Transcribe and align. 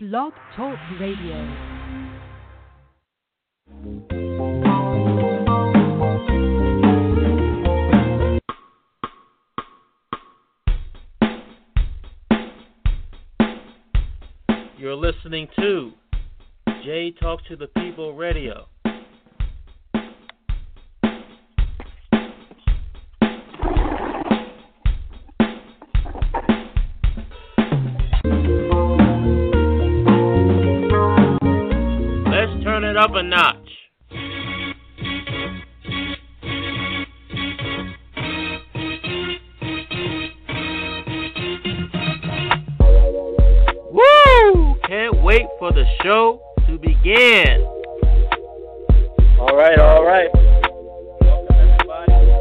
Blog 0.00 0.32
Talk 0.54 0.78
Radio. 1.00 1.34
You're 14.78 14.94
listening 14.94 15.48
to 15.56 15.90
Jay 16.84 17.10
Talk 17.20 17.44
to 17.48 17.56
the 17.56 17.66
People 17.74 18.14
Radio. 18.14 18.68
A 33.18 33.22
notch. 33.22 33.56
Woo! 43.90 44.76
Can't 44.86 45.20
wait 45.24 45.46
for 45.58 45.72
the 45.72 45.84
show 46.04 46.40
to 46.68 46.78
begin. 46.78 47.60
All 49.40 49.56
right, 49.56 49.80
all 49.80 50.04
right. 50.04 50.28
Welcome 51.20 51.56
everybody 51.56 52.40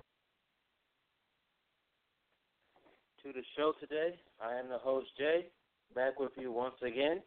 to 3.23 3.33
the 3.33 3.41
show 3.55 3.73
today. 3.79 4.19
I 4.39 4.59
am 4.59 4.69
the 4.69 4.77
host 4.77 5.07
Jay, 5.17 5.47
back 5.95 6.19
with 6.19 6.33
you 6.37 6.51
once 6.51 6.75
again. 6.83 7.23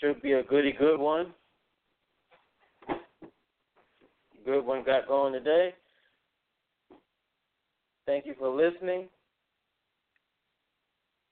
Should 0.00 0.22
be 0.22 0.32
a 0.32 0.42
goody 0.44 0.72
good 0.78 0.98
one. 0.98 1.34
Good 4.44 4.64
one 4.64 4.84
got 4.84 5.08
going 5.08 5.32
today. 5.32 5.74
Thank 8.06 8.24
you 8.24 8.34
for 8.38 8.48
listening. 8.48 9.08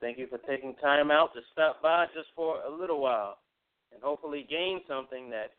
Thank 0.01 0.19
you 0.19 0.27
for 0.27 0.39
taking 0.39 0.75
time 0.75 1.11
out 1.11 1.33
to 1.35 1.41
stop 1.53 1.81
by 1.81 2.07
just 2.15 2.29
for 2.35 2.57
a 2.61 2.71
little 2.71 3.01
while 3.01 3.39
and 3.93 4.03
hopefully 4.03 4.47
gain 4.51 4.81
something 4.89 5.31
that 5.31 5.53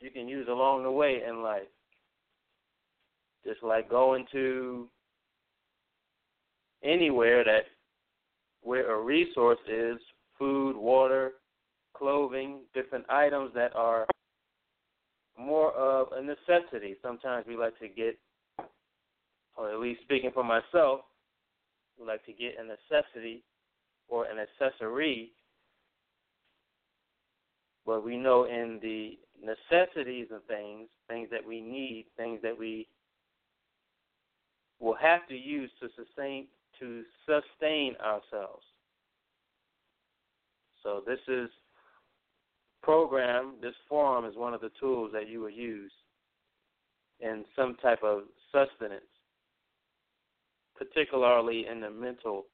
you 0.00 0.10
can 0.10 0.28
use 0.28 0.48
along 0.48 0.82
the 0.82 0.90
way 0.90 1.20
in 1.26 1.42
life. 1.42 1.62
Just 3.46 3.62
like 3.62 3.88
going 3.88 4.26
to 4.32 4.88
anywhere 6.82 7.44
that 7.44 7.62
where 8.62 8.92
a 8.92 9.02
resource 9.02 9.58
is 9.68 9.96
food, 10.38 10.76
water, 10.76 11.32
clothing, 11.98 12.60
different 12.74 13.04
items 13.08 13.50
that 13.54 13.74
are 13.74 14.06
more 15.38 15.72
of 15.72 16.08
a 16.12 16.22
necessity. 16.22 16.96
Sometimes 17.02 17.46
we 17.46 17.56
like 17.56 17.78
to 17.78 17.88
get, 17.88 18.18
or 19.56 19.70
at 19.70 19.78
least 19.78 20.00
speaking 20.02 20.30
for 20.32 20.44
myself, 20.44 21.00
we 21.98 22.06
like 22.06 22.24
to 22.26 22.32
get 22.32 22.54
a 22.58 22.64
necessity 22.64 23.42
or 24.08 24.26
an 24.26 24.38
accessory. 24.38 25.32
But 27.86 28.04
we 28.04 28.16
know 28.16 28.44
in 28.44 28.78
the 28.82 29.18
necessities 29.42 30.26
of 30.32 30.44
things, 30.44 30.88
things 31.08 31.28
that 31.30 31.46
we 31.46 31.60
need, 31.60 32.06
things 32.16 32.40
that 32.42 32.56
we 32.56 32.86
will 34.80 34.96
have 35.00 35.26
to 35.28 35.34
use 35.34 35.70
to 35.80 35.88
sustain 35.96 36.46
to 36.78 37.02
sustain 37.26 37.96
ourselves. 37.96 38.62
So 40.82 41.02
this 41.04 41.18
is 41.26 41.48
program, 42.88 43.52
this 43.60 43.74
forum 43.86 44.24
is 44.24 44.34
one 44.34 44.54
of 44.54 44.62
the 44.62 44.70
tools 44.80 45.10
that 45.12 45.28
you 45.28 45.40
will 45.42 45.50
use 45.50 45.92
in 47.20 47.44
some 47.54 47.76
type 47.82 48.02
of 48.02 48.22
sustenance, 48.50 49.04
particularly 50.74 51.66
in 51.70 51.82
the 51.82 51.90
mental 51.90 52.46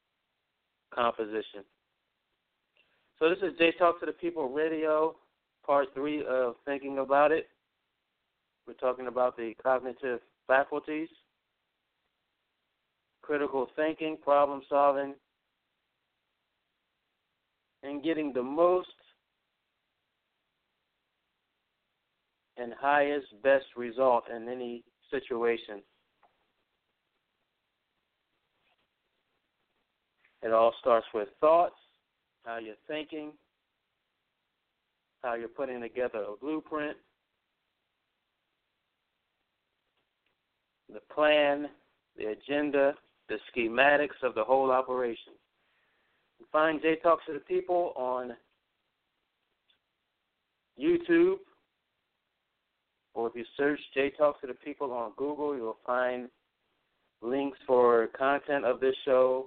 composition. 0.92 1.62
So 3.20 3.28
this 3.28 3.38
is 3.42 3.56
J 3.58 3.74
Talk 3.78 4.00
to 4.00 4.06
the 4.06 4.12
People 4.12 4.48
Radio, 4.48 5.14
part 5.64 5.86
three 5.94 6.24
of 6.28 6.56
Thinking 6.64 6.98
About 6.98 7.30
It. 7.30 7.46
We're 8.66 8.74
talking 8.74 9.06
about 9.06 9.36
the 9.36 9.54
cognitive 9.62 10.18
faculties, 10.48 11.10
critical 13.22 13.68
thinking, 13.76 14.16
problem 14.20 14.62
solving, 14.68 15.14
and 17.84 18.02
getting 18.02 18.32
the 18.32 18.42
most 18.42 18.88
and 22.56 22.72
highest, 22.80 23.26
best 23.42 23.66
result 23.76 24.24
in 24.34 24.48
any 24.48 24.84
situation. 25.10 25.82
It 30.42 30.52
all 30.52 30.74
starts 30.80 31.06
with 31.14 31.28
thoughts, 31.40 31.76
how 32.44 32.58
you're 32.58 32.74
thinking, 32.86 33.32
how 35.22 35.34
you're 35.34 35.48
putting 35.48 35.80
together 35.80 36.18
a 36.18 36.36
blueprint, 36.38 36.96
the 40.92 41.00
plan, 41.12 41.68
the 42.16 42.26
agenda, 42.26 42.94
the 43.28 43.38
schematics 43.50 44.22
of 44.22 44.34
the 44.34 44.44
whole 44.44 44.70
operation. 44.70 45.32
You 46.38 46.46
find 46.52 46.80
J 46.82 46.96
Talks 47.02 47.24
to 47.26 47.32
the 47.32 47.40
People 47.40 47.94
on 47.96 48.36
YouTube, 50.78 51.36
or 53.14 53.28
if 53.28 53.34
you 53.34 53.44
search 53.56 53.80
J 53.94 54.10
Talks 54.10 54.40
to 54.40 54.48
the 54.48 54.54
People 54.54 54.92
on 54.92 55.12
Google, 55.16 55.56
you'll 55.56 55.78
find 55.86 56.28
links 57.22 57.58
for 57.66 58.08
content 58.08 58.64
of 58.64 58.80
this 58.80 58.94
show 59.04 59.46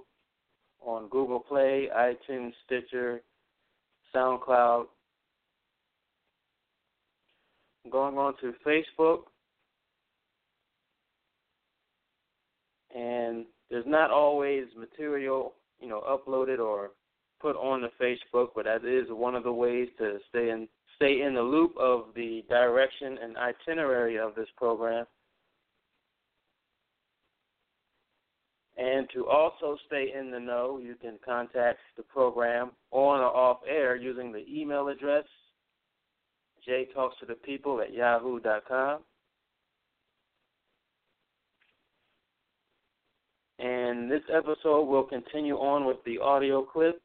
on 0.80 1.08
Google 1.08 1.40
Play, 1.40 1.88
iTunes, 1.94 2.52
Stitcher, 2.64 3.20
SoundCloud. 4.14 4.86
Going 7.90 8.18
on 8.18 8.34
to 8.42 8.52
Facebook, 8.66 9.20
and 12.94 13.46
there's 13.70 13.86
not 13.86 14.10
always 14.10 14.64
material, 14.78 15.54
you 15.80 15.88
know, 15.88 16.02
uploaded 16.06 16.58
or 16.58 16.90
put 17.40 17.56
on 17.56 17.80
the 17.80 17.88
Facebook, 17.98 18.48
but 18.54 18.66
that 18.66 18.84
is 18.84 19.06
one 19.08 19.34
of 19.34 19.42
the 19.42 19.52
ways 19.52 19.88
to 19.96 20.18
stay 20.28 20.50
in 20.50 20.68
stay 20.98 21.22
in 21.22 21.34
the 21.34 21.42
loop 21.42 21.76
of 21.78 22.06
the 22.16 22.44
direction 22.48 23.18
and 23.22 23.36
itinerary 23.36 24.18
of 24.18 24.34
this 24.34 24.48
program. 24.56 25.06
And 28.76 29.08
to 29.14 29.26
also 29.26 29.76
stay 29.86 30.12
in 30.16 30.30
the 30.30 30.38
know, 30.38 30.78
you 30.82 30.94
can 31.00 31.18
contact 31.24 31.78
the 31.96 32.02
program 32.02 32.72
on 32.90 33.20
or 33.20 33.36
off 33.36 33.58
air 33.68 33.96
using 33.96 34.32
the 34.32 34.44
email 34.48 34.88
address 34.88 35.24
jtalkstothepeople 36.68 37.82
at 37.82 37.92
yahoo.com. 37.92 39.00
And 43.58 44.08
this 44.10 44.22
episode 44.32 44.84
will 44.84 45.02
continue 45.02 45.56
on 45.56 45.84
with 45.84 45.96
the 46.04 46.18
audio 46.18 46.62
clip 46.62 47.00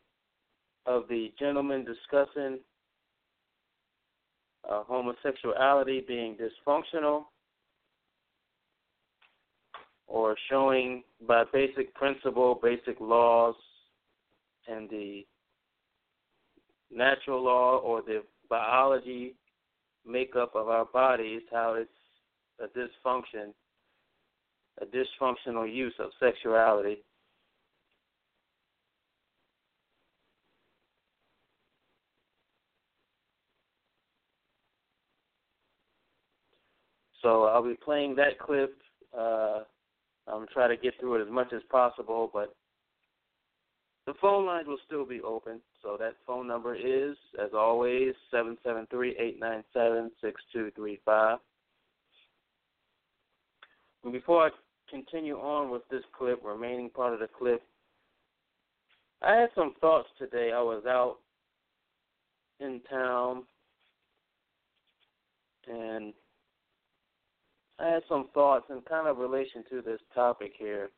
of 0.85 1.03
the 1.09 1.31
gentleman 1.39 1.85
discussing 1.85 2.59
uh, 4.69 4.83
homosexuality 4.83 6.03
being 6.07 6.35
dysfunctional 6.37 7.25
or 10.07 10.35
showing 10.49 11.03
by 11.27 11.43
basic 11.51 11.93
principle, 11.95 12.59
basic 12.61 12.99
laws, 12.99 13.55
and 14.67 14.89
the 14.89 15.25
natural 16.91 17.43
law 17.43 17.77
or 17.77 18.01
the 18.01 18.23
biology 18.49 19.35
makeup 20.05 20.51
of 20.55 20.69
our 20.69 20.85
bodies, 20.85 21.41
how 21.51 21.73
it's 21.73 21.89
a 22.59 22.67
dysfunction, 22.77 23.53
a 24.81 24.85
dysfunctional 24.85 25.71
use 25.71 25.93
of 25.99 26.11
sexuality. 26.19 27.03
So 37.23 37.45
I'll 37.45 37.63
be 37.63 37.77
playing 37.83 38.15
that 38.17 38.37
clip. 38.37 38.77
Uh, 39.17 39.61
I'm 40.27 40.45
trying 40.53 40.69
to 40.69 40.77
get 40.77 40.93
through 40.99 41.15
it 41.15 41.25
as 41.25 41.31
much 41.31 41.51
as 41.53 41.61
possible, 41.71 42.29
but 42.31 42.53
the 44.05 44.13
phone 44.21 44.45
lines 44.45 44.67
will 44.67 44.77
still 44.85 45.05
be 45.05 45.21
open. 45.21 45.61
So 45.81 45.97
that 45.99 46.15
phone 46.27 46.47
number 46.47 46.75
is, 46.75 47.15
as 47.41 47.51
always, 47.53 48.13
seven 48.29 48.57
seven 48.63 48.85
three 48.91 49.15
eight 49.17 49.39
nine 49.39 49.63
seven 49.73 50.11
six 50.21 50.41
two 50.51 50.71
three 50.75 50.99
five. 51.05 51.39
And 54.03 54.11
before 54.11 54.45
I 54.45 54.49
continue 54.89 55.37
on 55.37 55.71
with 55.71 55.83
this 55.89 56.03
clip, 56.17 56.41
remaining 56.43 56.89
part 56.89 57.13
of 57.13 57.19
the 57.21 57.27
clip, 57.27 57.63
I 59.21 59.33
had 59.35 59.49
some 59.55 59.73
thoughts 59.79 60.09
today. 60.19 60.51
I 60.53 60.61
was 60.61 60.83
out 60.85 61.17
in 62.59 62.81
town 62.89 63.43
and 65.67 66.13
I 67.83 67.87
had 67.89 68.03
some 68.07 68.29
thoughts 68.33 68.65
in 68.69 68.79
kind 68.87 69.07
of 69.07 69.17
relation 69.17 69.63
to 69.69 69.81
this 69.81 69.99
topic 70.15 70.53
here. 70.57 70.89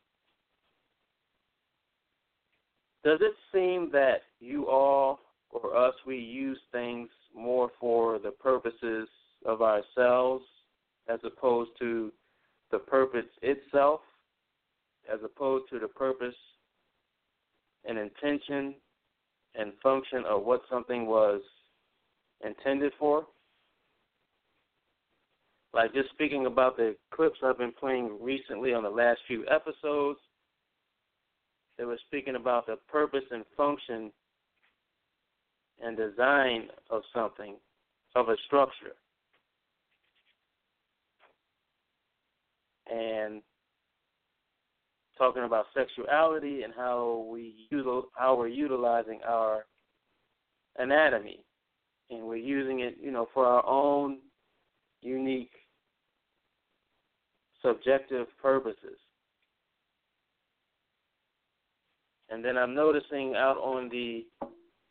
Does 3.02 3.18
it 3.20 3.34
seem 3.52 3.90
that 3.92 4.22
you 4.40 4.68
all 4.68 5.18
or 5.50 5.76
us 5.76 5.94
we 6.06 6.16
use 6.16 6.58
things 6.70 7.08
more 7.34 7.70
for 7.80 8.18
the 8.18 8.30
purposes 8.30 9.08
of 9.44 9.62
ourselves 9.62 10.44
as 11.08 11.18
opposed 11.24 11.70
to 11.80 12.12
the 12.70 12.78
purpose 12.78 13.26
itself, 13.42 14.00
as 15.12 15.18
opposed 15.24 15.64
to 15.70 15.78
the 15.78 15.88
purpose 15.88 16.34
and 17.84 17.98
intention 17.98 18.74
and 19.56 19.72
function 19.82 20.24
of 20.28 20.44
what 20.44 20.62
something 20.70 21.06
was 21.06 21.40
intended 22.44 22.92
for? 22.98 23.26
Like 25.72 25.92
just 25.92 26.10
speaking 26.10 26.46
about 26.46 26.76
the 26.76 26.96
clips 27.12 27.38
I've 27.44 27.58
been 27.58 27.72
playing 27.72 28.18
recently 28.20 28.72
on 28.72 28.82
the 28.82 28.90
last 28.90 29.20
few 29.26 29.44
episodes, 29.48 30.18
they 31.76 31.84
were 31.84 31.98
speaking 32.06 32.36
about 32.36 32.66
the 32.66 32.76
purpose 32.88 33.24
and 33.30 33.44
function 33.56 34.10
and 35.82 35.96
design 35.96 36.68
of 36.90 37.02
something, 37.14 37.56
of 38.14 38.28
a 38.28 38.36
structure. 38.46 38.94
And 42.90 43.42
talking 45.18 45.44
about 45.44 45.66
sexuality 45.74 46.62
and 46.62 46.72
how 46.74 47.26
we 47.30 47.68
how 48.14 48.36
we're 48.36 48.46
utilizing 48.48 49.20
our 49.26 49.66
anatomy, 50.78 51.40
and 52.10 52.22
we're 52.22 52.36
using 52.36 52.80
it, 52.80 52.96
you 53.02 53.10
know, 53.10 53.28
for 53.34 53.44
our 53.44 53.66
own 53.66 54.18
unique 55.06 55.52
subjective 57.62 58.26
purposes. 58.40 58.98
And 62.28 62.44
then 62.44 62.58
I'm 62.58 62.74
noticing 62.74 63.34
out 63.36 63.56
on 63.58 63.88
the 63.88 64.26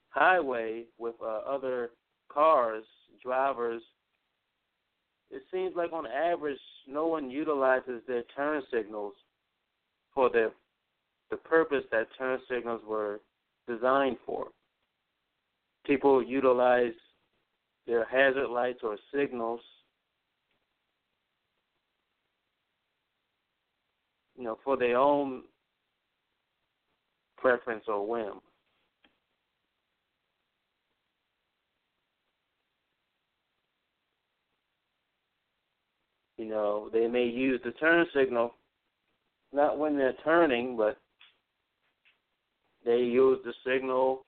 highway 0.10 0.84
with 0.98 1.16
uh, 1.22 1.40
other 1.48 1.90
cars, 2.32 2.86
drivers, 3.22 3.82
it 5.32 5.42
seems 5.52 5.76
like 5.76 5.92
on 5.92 6.06
average 6.08 6.60
no 6.88 7.08
one 7.08 7.30
utilizes 7.30 8.02
their 8.08 8.24
turn 8.36 8.62
signals 8.72 9.14
for 10.14 10.30
the 10.30 10.52
the 11.32 11.38
purpose 11.38 11.84
that 11.92 12.08
turn 12.18 12.40
signals 12.50 12.82
were 12.88 13.20
designed 13.68 14.18
for. 14.26 14.48
People 15.86 16.24
utilize 16.24 16.94
their 17.88 18.06
hazard 18.06 18.50
lights 18.50 18.80
or 18.84 18.98
signals 19.14 19.60
you 24.38 24.44
know, 24.44 24.58
for 24.64 24.78
their 24.78 24.98
own 24.98 25.44
preference 27.38 27.86
or 27.88 28.08
whim. 28.08 28.40
You 36.38 36.46
know, 36.46 36.90
they 36.92 37.08
may 37.08 37.26
use 37.26 37.62
the 37.64 37.72
turn 37.72 38.06
signal 38.14 38.54
not 39.56 39.80
when 39.80 39.98
they're 39.98 40.16
turning, 40.24 40.76
but 40.76 40.98
they 42.84 42.98
use 42.98 43.40
the 43.46 43.54
signal 43.66 44.26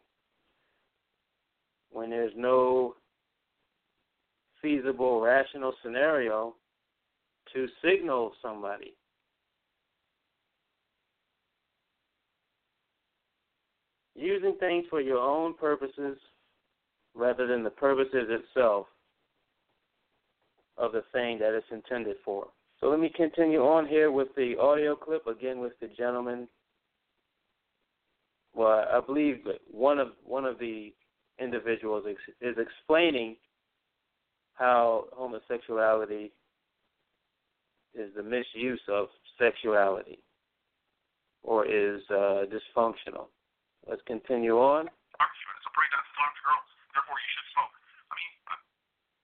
when 1.92 2.10
there's 2.10 2.33
no 2.36 2.95
feasible, 4.62 5.21
rational 5.21 5.74
scenario 5.83 6.56
to 7.53 7.68
signal 7.83 8.31
somebody. 8.42 8.94
Using 14.17 14.55
things 14.59 14.85
for 14.89 14.99
your 14.99 15.19
own 15.19 15.53
purposes 15.53 16.17
rather 17.13 17.47
than 17.47 17.63
the 17.63 17.69
purposes 17.69 18.27
itself 18.29 18.87
of 20.77 20.91
the 20.91 21.03
thing 21.13 21.39
that 21.39 21.53
it's 21.53 21.65
intended 21.71 22.17
for. 22.25 22.47
So 22.79 22.87
let 22.87 22.99
me 22.99 23.11
continue 23.15 23.61
on 23.61 23.87
here 23.87 24.11
with 24.11 24.27
the 24.35 24.55
audio 24.59 24.95
clip 24.95 25.25
again 25.27 25.59
with 25.59 25.73
the 25.81 25.87
gentleman. 25.87 26.47
Well, 28.53 28.85
I 28.91 28.99
believe 29.05 29.43
one 29.71 29.99
of 29.99 30.09
one 30.23 30.45
of 30.45 30.59
the 30.59 30.93
individuals 31.39 32.05
is 32.41 32.55
explaining 32.57 33.35
how 34.53 35.05
homosexuality 35.13 36.31
is 37.93 38.09
the 38.15 38.23
misuse 38.23 38.81
of 38.89 39.07
sexuality 39.39 40.19
or 41.43 41.65
is 41.65 42.01
uh, 42.09 42.43
dysfunctional. 42.45 43.27
Let's 43.88 44.04
continue 44.04 44.60
on. 44.60 44.92
It's 44.92 45.63
a 45.63 45.72
pretty 45.72 45.92
time 45.95 46.34
to 46.36 46.42
girls. 46.44 46.68
Therefore, 46.92 47.16
you 47.24 47.30
should 47.31 47.48
smoke. 47.56 47.72
I 48.12 48.13
mean, 48.19 48.31
uh, 48.51 48.60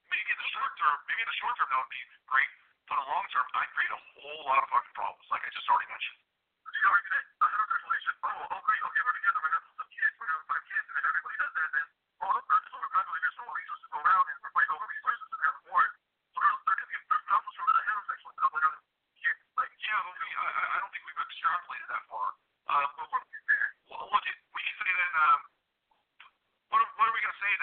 maybe 0.08 0.30
in 0.32 0.40
the 0.40 0.50
short 0.56 0.72
term, 0.80 0.98
maybe 1.04 1.20
in 1.20 1.28
the 1.28 1.40
short 1.44 1.54
term 1.60 1.68
that 1.68 1.80
would 1.84 1.92
be 1.92 2.04
great, 2.32 2.52
but 2.88 2.96
in 2.96 3.04
the 3.04 3.10
long 3.12 3.28
term, 3.28 3.44
I 3.60 3.68
create 3.76 3.92
a 3.92 4.00
whole 4.24 4.44
lot 4.48 4.64
of 4.64 4.72
fucking 4.72 4.96
problems, 4.96 5.28
like 5.36 5.44
I 5.44 5.52
just 5.52 5.68
already 5.68 5.92
mentioned. 5.92 6.20
You 6.84 6.88
already 6.88 7.12
did. 7.12 7.26
I 7.40 7.48
a 7.48 7.76
relationship. 7.76 8.16
Oh, 8.24 8.56
oh, 8.56 8.62
great. 8.64 8.82
Okay, 8.88 9.02
we're 9.04 9.18
together. 9.20 9.40
We 9.44 9.52
have 9.52 9.68
some 9.68 9.92
kids. 9.92 10.14
We're 10.16 10.32
gonna 10.32 10.48
five 10.48 10.64
kids, 10.68 10.86
and 10.88 10.96
then 10.96 11.06
everybody 11.12 11.38
does 11.44 11.54
that. 11.60 11.70
Then, 11.76 11.88
oh, 12.24 12.32
look, 12.32 12.46
there's 12.48 12.68
so 12.72 12.78
gradually 12.88 13.22
there's 13.24 13.38
so 13.40 13.44
many 13.44 13.64
just 13.68 13.84
go 13.92 14.00
around 14.00 14.26
and 14.32 14.38
fight 14.48 14.70
over 14.72 14.86
these 14.88 15.04
places 15.04 15.28
and 15.28 15.42
have 15.44 15.58
more. 15.64 15.86
So 16.32 16.38
there's 16.40 16.60
there 16.64 16.78
could 16.80 16.92
be 16.92 16.98
there's 17.04 17.26
problems 17.28 17.56
from 17.56 17.68
the 17.68 17.84
heterosexual 17.84 18.32
couple 18.40 18.58
and 18.64 18.76
here. 19.20 19.36
Like, 19.60 19.72
yeah, 19.80 20.00
but 20.08 20.16
we, 20.16 20.28
I, 20.40 20.48
I 20.48 20.76
don't 20.80 20.92
think 20.92 21.04
we've 21.08 21.24
extrapolated 21.24 21.88
that 21.88 22.04
far. 22.08 22.28
Um, 22.64 22.90
but 23.00 23.06
we're, 23.12 23.24
well, 23.92 24.08
look 24.12 24.24
at 24.28 24.38
then 25.04 25.14
um, 25.20 25.40
what, 26.70 26.82
what 26.98 27.08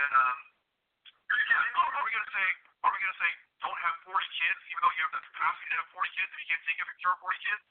say? 0.00 0.16
Um, 0.16 0.38
yeah, 1.30 1.60
are, 1.76 1.90
are 1.92 2.04
we 2.04 2.10
going 2.10 2.26
to 2.26 2.34
say 2.34 2.48
are 2.80 2.90
we 2.90 2.98
going 3.04 3.12
to 3.12 3.20
say 3.20 3.30
don't 3.60 3.80
have 3.84 3.96
40 4.08 4.16
kids 4.40 4.60
even 4.72 4.80
though 4.80 4.94
you 4.96 5.02
have 5.04 5.12
the 5.12 5.24
capacity 5.28 5.68
to 5.68 5.76
have 5.76 5.88
40 5.92 6.16
kids 6.16 6.30
if 6.32 6.38
you 6.40 6.48
can't 6.48 6.64
take 6.64 6.78
care 6.80 7.12
of 7.12 7.20
40 7.20 7.44
kids? 7.44 7.62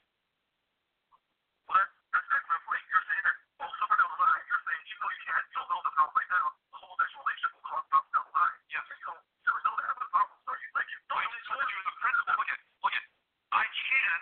Well, 1.66 1.76
that, 1.82 1.88
that's 2.14 2.26
that's 2.30 2.46
my 2.46 2.58
point. 2.66 2.82
You're 2.86 3.06
saying 3.10 3.24
that 3.26 3.36
oh, 3.66 3.70
somewhere 3.82 3.98
down 3.98 4.10
the 4.14 4.20
line, 4.22 4.42
you're 4.46 4.62
saying 4.62 4.82
even 4.86 5.00
though 5.02 5.14
you 5.14 5.22
can't, 5.26 5.44
you 5.50 5.56
don't 5.58 5.70
know 5.70 5.82
the 5.82 5.94
problem 5.98 6.14
right 6.14 6.30
now, 6.30 6.46
the 6.54 6.78
whole 6.78 6.96
next 6.98 7.14
relationship 7.18 7.50
will 7.58 7.66
cause 7.66 7.84
problems 7.90 8.12
down 8.14 8.24
the 8.30 8.34
line. 8.38 8.56
Yes. 8.70 8.82
So 8.86 8.94
you 8.94 9.06
don't, 9.10 9.22
you 9.26 9.50
don't 9.50 9.64
know 9.66 9.74
that 9.74 9.86
happen 9.90 10.08
problem. 10.14 10.36
So 10.46 10.50
you 10.54 10.68
like 10.78 10.88
you. 10.90 10.98
No, 11.10 11.14
I 11.18 11.24
just 11.26 11.46
told 11.50 11.66
you 11.66 11.78
the 11.82 11.96
principle. 11.98 12.34
Look 12.38 12.50
at 12.54 12.60
look 12.86 12.94
at. 12.94 13.04
I 13.50 13.64
can 13.66 14.18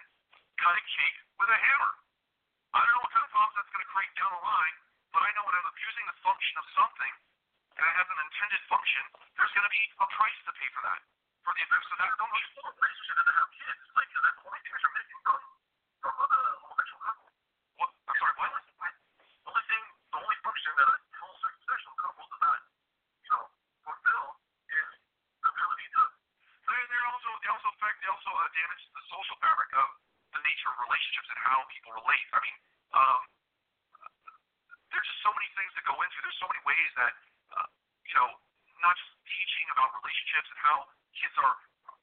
cut 0.57 0.75
a 0.81 0.85
cake 0.89 1.19
with 1.37 1.51
a 1.53 1.61
hammer. 1.61 1.93
I 2.73 2.79
don't 2.85 2.93
know 2.97 3.03
what 3.05 3.13
kind 3.13 3.25
of 3.29 3.33
problems 3.33 3.57
that's 3.61 3.73
going 3.73 3.85
to 3.85 3.91
create 3.93 4.13
down 4.17 4.33
the 4.33 4.45
line 4.45 4.77
but 5.13 5.25
I 5.25 5.31
know 5.35 5.45
when 5.49 5.57
I'm 5.57 5.69
abusing 5.73 6.05
the 6.05 6.17
function 6.21 6.55
of 6.61 6.67
something 6.77 7.15
and 7.79 7.83
it 7.83 7.95
has 7.97 8.09
an 8.13 8.19
intended 8.23 8.63
function, 8.69 9.05
there's 9.39 9.53
going 9.55 9.65
to 9.65 9.73
be 9.73 9.85
a 9.99 10.07
price 10.15 10.39
to 10.45 10.53
pay 10.53 10.69
for 10.75 10.83
that. 10.85 11.01
For 11.47 11.55
the 11.57 11.65
abuse 11.65 11.89
of 11.95 11.99
that, 12.03 12.13
don't 12.19 12.35
be 12.35 12.45
full 12.53 12.69
relationship 12.69 13.15
to 13.25 13.33
have 13.33 13.51
kids. 13.57 13.79
It's 13.89 13.97
like 13.97 14.11
that's 14.13 14.37
the 14.37 14.47
only 14.47 14.61
thing 14.63 14.75
you're 14.79 14.97
making 14.99 15.21
from 15.25 15.41
from 15.99 16.15
the 16.29 16.43
homosexual 16.61 17.01
couple. 17.03 17.29
What? 17.81 17.91
I'm 18.05 18.17
sorry. 18.21 18.35
What? 18.37 18.53
The 18.53 19.49
only 19.49 19.65
thing, 19.71 19.85
the 20.13 20.19
only 20.21 20.39
function 20.45 20.73
that 20.77 20.89
a 20.93 20.97
homosexual 21.19 21.95
couple 21.99 22.25
does 22.29 22.43
not, 22.43 22.61
you 23.25 23.31
know, 23.33 23.45
fulfill 23.87 24.27
is 24.69 24.89
the 25.41 25.49
ability 25.49 25.87
to. 25.99 26.03
They 26.69 26.79
they 26.85 27.03
also 27.09 27.31
they 27.41 27.51
also 27.55 27.69
affect 27.73 27.97
they 28.05 28.11
also 28.13 28.31
uh, 28.35 28.49
damage 28.53 28.83
the 28.93 29.05
social 29.09 29.37
fabric 29.41 29.71
of 29.73 29.89
the 30.37 30.41
nature 30.45 30.69
of 30.69 30.77
relationships 30.85 31.29
and 31.33 31.41
how 31.41 31.65
people 31.73 31.97
relate. 31.97 32.27
I 32.35 32.38
mean, 32.49 32.57
um 32.97 33.21
there's 34.89 35.05
just 35.05 35.21
so 35.21 35.33
many 35.37 35.49
things 35.53 35.73
that 35.77 35.85
go 35.85 35.97
into. 36.01 36.17
There's 36.25 36.41
so 36.41 36.49
many 36.49 36.63
ways 36.65 36.91
that 36.97 37.13
uh, 37.53 37.69
you 38.09 38.15
know, 38.17 38.29
not 38.81 38.97
just 38.97 39.13
teaching 39.29 39.67
about 39.77 39.93
relationships 40.01 40.49
and 40.49 40.61
how 40.65 40.79
kids 41.13 41.37
are 41.39 41.57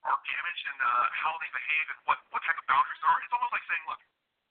are 0.06 0.20
damaged 0.22 0.66
and 0.70 0.80
uh, 0.86 1.06
how 1.18 1.34
they 1.42 1.50
behave 1.50 1.86
and 1.90 2.00
what 2.06 2.22
what 2.30 2.42
type 2.46 2.58
of 2.62 2.66
boundaries 2.70 3.00
there 3.02 3.10
are. 3.10 3.20
It's 3.26 3.34
almost 3.34 3.54
like 3.58 3.66
saying, 3.66 3.86
look, 3.90 4.02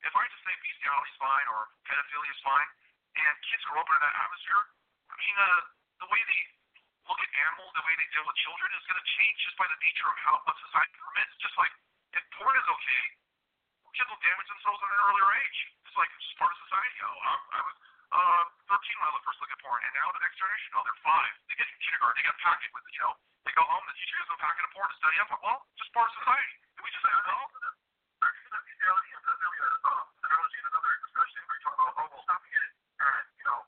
if 0.03 0.13
I 0.13 0.23
just 0.27 0.43
say 0.43 0.55
bestiality 0.59 1.11
is 1.15 1.19
fine 1.23 1.47
or 1.47 1.61
pedophilia 1.87 2.33
is 2.35 2.43
fine, 2.43 2.69
and 3.15 3.33
kids 3.47 3.63
grow 3.71 3.79
up 3.79 3.89
in 3.89 4.03
that 4.03 4.15
atmosphere, 4.19 4.63
I 5.09 5.15
mean, 5.15 5.37
uh, 5.39 5.61
the 6.03 6.09
way 6.11 6.21
they 6.27 6.43
look 7.07 7.21
at 7.23 7.31
animals, 7.39 7.71
the 7.79 7.87
way 7.87 7.95
they 7.97 8.09
deal 8.11 8.27
with 8.27 8.37
children 8.43 8.69
is 8.75 8.85
going 8.91 8.99
to 8.99 9.09
change 9.15 9.37
just 9.47 9.57
by 9.57 9.69
the 9.71 9.79
nature 9.79 10.11
of 10.11 10.17
how 10.27 10.35
what 10.43 10.59
society 10.59 10.95
permits. 10.99 11.33
Just 11.39 11.55
like 11.55 11.73
if 12.19 12.23
porn 12.35 12.55
is 12.59 12.67
okay, 12.67 13.05
kids 13.95 14.11
will 14.11 14.23
damage 14.27 14.49
themselves 14.51 14.81
at 14.83 14.91
an 14.91 15.01
earlier 15.07 15.31
age. 15.39 15.61
It's 15.95 16.03
like 16.03 16.11
just 16.19 16.35
part 16.43 16.51
of 16.51 16.59
society. 16.59 16.99
Oh, 17.07 17.19
I, 17.23 17.33
I 17.55 17.61
was 17.71 17.77
uh, 18.19 18.45
13 18.67 18.99
when 18.99 19.15
I 19.15 19.23
first 19.23 19.39
look 19.39 19.47
at 19.55 19.63
porn, 19.63 19.79
and 19.79 19.95
now 19.95 20.11
the 20.11 20.27
next 20.27 20.43
generation, 20.43 20.75
oh, 20.75 20.83
they're 20.83 21.03
five. 21.07 21.31
They 21.47 21.55
get 21.55 21.71
in 21.71 21.79
kindergarten, 21.87 22.19
they 22.19 22.27
get 22.27 22.35
packed 22.43 22.67
with, 22.75 22.83
you 22.91 22.99
know, 22.99 23.15
they 23.47 23.55
go 23.55 23.63
home, 23.63 23.79
the 23.87 23.95
teacher 23.95 24.19
gives 24.19 24.27
them 24.27 24.35
a 24.35 24.43
packet 24.43 24.67
of 24.67 24.75
porn 24.75 24.91
to 24.91 24.97
study 24.99 25.23
up. 25.23 25.31
Well, 25.39 25.63
just 25.79 25.95
part 25.95 26.11
of 26.11 26.19
society. 26.19 26.51
Did 26.75 26.83
we 26.83 26.91
just 26.91 27.07
say, 27.07 27.15
no? 27.15 27.39
Bestiality 28.19 29.11
and 29.15 29.23
pedophilia, 29.23 29.69
um, 29.87 30.07
analogy, 30.19 30.59
another 30.67 30.93
discussion 30.99 31.41
where 31.47 31.55
you 31.55 31.63
talk 31.63 31.75
about 31.79 31.95
almost 31.95 32.25
stopping 32.27 32.55
it, 32.59 32.71
and, 32.75 33.27
you 33.39 33.47
know, 33.47 33.61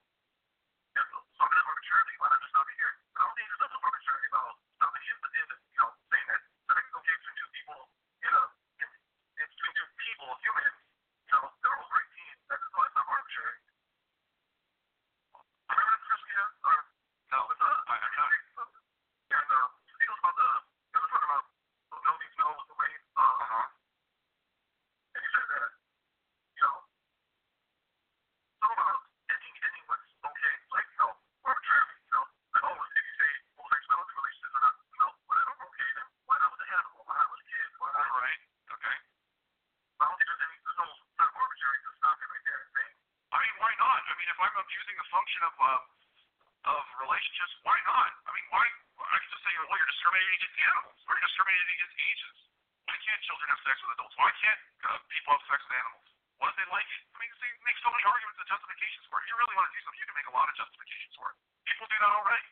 dysfunction 45.17 45.41
of 45.49 45.55
uh, 45.57 46.77
of 46.77 46.83
relationships, 47.01 47.55
why 47.65 47.79
not? 47.89 48.11
I 48.27 48.31
mean, 48.37 48.45
why? 48.53 48.67
I 49.01 49.17
can 49.17 49.31
just 49.33 49.45
say, 49.47 49.53
well, 49.65 49.79
you're 49.81 49.89
discriminating 49.89 50.35
against 50.37 50.59
animals, 50.61 50.99
or 51.07 51.11
you're 51.17 51.27
discriminating 51.31 51.73
against 51.79 51.97
Asians. 51.97 52.39
Why 52.85 52.97
can't 53.01 53.21
children 53.25 53.49
have 53.49 53.61
sex 53.65 53.77
with 53.81 53.97
adults? 53.97 54.17
Why 54.19 54.31
can't 54.37 54.61
uh, 54.85 54.99
people 55.09 55.31
have 55.33 55.45
sex 55.47 55.61
with 55.63 55.79
animals? 55.79 56.07
What 56.37 56.53
if 56.53 56.57
they 56.61 56.69
like 56.69 56.85
it? 56.91 57.03
I 57.07 57.17
mean, 57.23 57.31
they 57.39 57.53
make 57.65 57.79
so 57.81 57.89
many 57.89 58.05
arguments 58.05 58.39
and 58.45 58.49
justifications 58.51 59.05
for 59.09 59.17
it. 59.17 59.23
If 59.25 59.29
you 59.31 59.37
really 59.41 59.57
want 59.57 59.67
to 59.71 59.73
do 59.73 59.81
something, 59.87 60.01
you 60.05 60.09
can 60.11 60.19
make 60.21 60.29
a 60.29 60.37
lot 60.37 60.47
of 60.51 60.55
justifications 60.59 61.15
for 61.17 61.27
it. 61.33 61.37
People 61.65 61.87
do 61.87 61.97
that 61.97 62.13
already. 62.13 62.45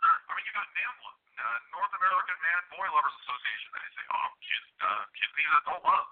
I 0.00 0.32
mean, 0.40 0.44
you 0.46 0.49
got 0.60 0.68
NAMBLA, 0.76 1.12
uh, 1.40 1.58
North 1.72 1.92
American 1.96 2.36
Man 2.44 2.60
Boy 2.68 2.84
Lovers 2.92 3.16
Association. 3.24 3.68
They 3.72 3.92
say, 3.96 4.04
oh, 4.12 4.28
kids, 4.44 4.68
uh, 4.84 5.08
kids 5.16 5.32
need 5.40 5.48
adult 5.64 5.80
love. 5.88 6.08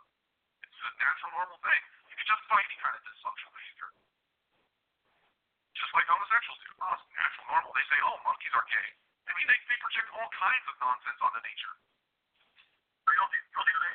It's 0.65 0.81
a 0.81 0.91
natural, 0.97 1.37
normal 1.37 1.61
thing. 1.61 1.83
You 2.09 2.17
can 2.17 2.25
justify 2.25 2.65
any 2.65 2.79
kind 2.81 2.95
of 2.97 3.03
dysfunctional 3.05 3.53
behavior. 3.53 3.89
Just 5.77 5.93
like 5.93 6.09
homosexuals 6.09 6.59
do. 6.65 6.71
Oh, 6.81 6.97
it's 6.97 7.05
natural, 7.13 7.45
normal. 7.53 7.71
They 7.77 7.87
say, 7.93 7.99
oh, 8.01 8.17
monkeys 8.25 8.55
are 8.57 8.67
gay. 8.73 8.89
I 9.29 9.37
mean, 9.37 9.47
they, 9.53 9.59
they 9.69 9.79
project 9.85 10.09
all 10.17 10.31
kinds 10.33 10.65
of 10.65 10.75
nonsense 10.81 11.21
onto 11.21 11.41
nature. 11.45 11.77
You'll, 13.09 13.29
you'll, 13.53 13.69
you'll, 13.69 13.89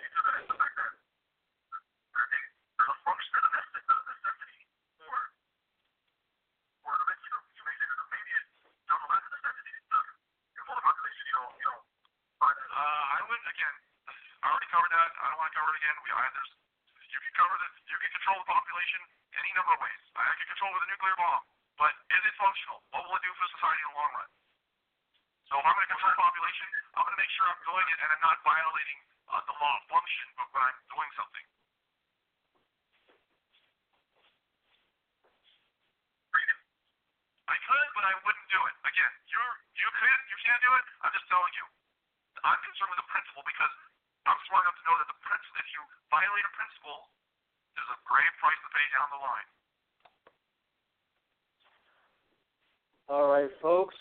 there's 2.13 2.89
a 2.89 2.97
function, 3.05 3.31
a 3.33 3.41
necessity 3.41 4.57
for, 4.97 5.17
for 6.81 6.93
the 6.97 7.13
you 7.13 7.29
know, 7.29 7.41
you 7.53 7.63
may 7.63 7.75
say 7.77 7.85
there's 7.85 8.01
a 8.01 8.07
maybe 8.09 8.31
it 8.33 8.45
doesn't 8.89 9.09
have 9.13 9.23
the 9.23 9.31
necessity. 9.37 9.73
You're 10.57 10.65
full 10.65 10.77
of 10.81 10.85
population, 10.85 11.23
you 11.29 11.35
don't, 11.37 11.53
you 11.61 11.67
don't 11.69 11.85
find 12.41 12.57
it. 12.57 12.67
Uh, 12.73 13.03
I 13.13 13.19
would, 13.29 13.41
again, 13.53 13.75
I 14.41 14.45
already 14.49 14.69
covered 14.73 14.93
that. 14.97 15.09
I 15.13 15.33
again. 15.83 15.99
We, 15.99 16.09
I, 16.15 16.23
there's, 16.31 16.51
you 17.11 17.19
can 17.19 17.33
cover 17.35 17.55
the, 17.59 17.67
you 17.91 17.97
can 17.99 18.11
control 18.15 18.39
the 18.39 18.47
population 18.47 19.03
any 19.35 19.51
number 19.51 19.75
of 19.75 19.83
ways. 19.83 20.01
I, 20.15 20.23
I 20.23 20.35
can 20.39 20.47
control 20.47 20.71
it 20.71 20.75
with 20.79 20.87
a 20.87 20.91
nuclear 20.95 21.15
bomb. 21.19 21.43
But 21.75 21.91
is 22.07 22.23
it 22.23 22.35
functional? 22.39 22.79
What 22.95 23.03
will 23.03 23.19
it 23.19 23.23
do 23.27 23.33
for 23.35 23.45
society 23.51 23.83
in 23.83 23.89
the 23.91 23.97
long 23.99 24.11
run? 24.15 24.29
So 25.51 25.59
if 25.59 25.63
I'm 25.67 25.75
going 25.75 25.83
to 25.83 25.91
control 25.91 26.15
the 26.15 26.21
population, 26.23 26.67
I'm 26.95 27.03
going 27.03 27.17
to 27.19 27.21
make 27.21 27.33
sure 27.35 27.45
I'm 27.51 27.63
doing 27.67 27.87
it 27.91 27.97
and 27.99 28.09
I'm 28.15 28.23
not 28.23 28.39
violating 28.47 28.99
uh, 29.27 29.43
the 29.43 29.55
law 29.59 29.73
of 29.75 29.83
function, 29.91 30.27
but 30.39 30.47
when 30.55 30.63
I'm 30.63 30.79
doing 30.87 31.11
something. 31.19 31.45
I 37.43 37.59
could, 37.59 37.89
but 37.91 38.07
I 38.07 38.15
wouldn't 38.23 38.49
do 38.49 38.61
it. 38.71 38.75
Again, 38.87 39.13
you're 39.29 39.53
you 39.77 39.89
can 39.99 40.17
you 40.31 40.37
can't 40.47 40.61
do 40.63 40.71
it. 40.79 40.85
I'm 41.05 41.11
just 41.11 41.27
telling 41.27 41.53
you. 41.59 41.65
I'm 42.39 42.59
concerned 42.65 42.91
with 42.95 43.03
the 43.03 43.09
principle 43.11 43.43
because 43.45 43.73
I'm 44.23 44.39
smart 44.47 44.63
enough 44.63 44.79
to 44.79 44.85
know 44.87 44.95
that 44.95 45.09
the 45.11 45.19
principle, 45.19 45.59
if 45.59 45.67
you 45.75 45.81
violate 46.07 46.45
a 46.47 46.53
principle, 46.55 46.99
there's 47.75 47.91
a 47.91 47.99
grave 48.07 48.33
price 48.39 48.59
to 48.63 48.69
pay 48.71 48.87
down 48.95 49.07
the 49.11 49.21
line. 49.21 49.49
All 53.11 53.27
right, 53.27 53.51
folks. 53.59 53.95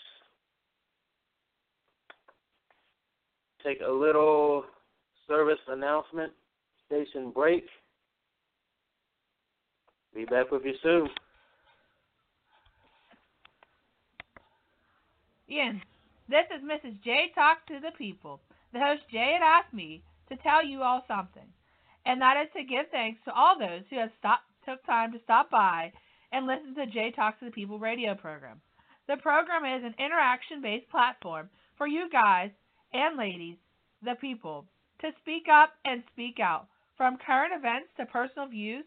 Take 3.63 3.79
a 3.83 3.91
little 3.91 4.65
service 5.27 5.59
announcement, 5.67 6.31
station 6.87 7.31
break. 7.31 7.67
Be 10.13 10.25
back 10.43 10.51
with 10.51 10.65
you 10.65 10.73
soon. 10.81 11.09
Ian, 15.49 15.81
this 16.29 16.45
is 16.55 16.63
Mrs. 16.63 17.01
J 17.03 17.31
Talk 17.35 17.65
to 17.67 17.79
the 17.79 17.95
People. 17.97 18.39
The 18.73 18.79
host 18.79 19.01
Jay 19.11 19.37
had 19.39 19.45
asked 19.45 19.73
me 19.73 20.01
to 20.29 20.37
tell 20.37 20.65
you 20.65 20.81
all 20.81 21.03
something, 21.07 21.47
and 22.05 22.19
that 22.21 22.37
is 22.41 22.49
to 22.55 22.63
give 22.63 22.87
thanks 22.91 23.19
to 23.25 23.33
all 23.33 23.57
those 23.57 23.83
who 23.89 23.97
have 23.97 24.09
stopped, 24.19 24.43
took 24.67 24.83
time 24.85 25.11
to 25.11 25.19
stop 25.23 25.51
by 25.51 25.91
and 26.31 26.47
listen 26.47 26.73
to 26.75 26.91
J 26.91 27.11
Talk 27.15 27.39
to 27.39 27.45
the 27.45 27.51
People 27.51 27.77
radio 27.77 28.15
program. 28.15 28.59
The 29.07 29.17
program 29.17 29.63
is 29.65 29.85
an 29.85 29.95
interaction 30.03 30.61
based 30.61 30.89
platform 30.89 31.49
for 31.77 31.87
you 31.87 32.09
guys 32.11 32.49
and 32.93 33.17
ladies, 33.17 33.57
the 34.03 34.15
people, 34.19 34.65
to 35.01 35.11
speak 35.21 35.43
up 35.51 35.73
and 35.85 36.03
speak 36.11 36.39
out, 36.39 36.67
from 36.97 37.17
current 37.25 37.53
events 37.55 37.89
to 37.97 38.05
personal 38.05 38.47
views 38.47 38.85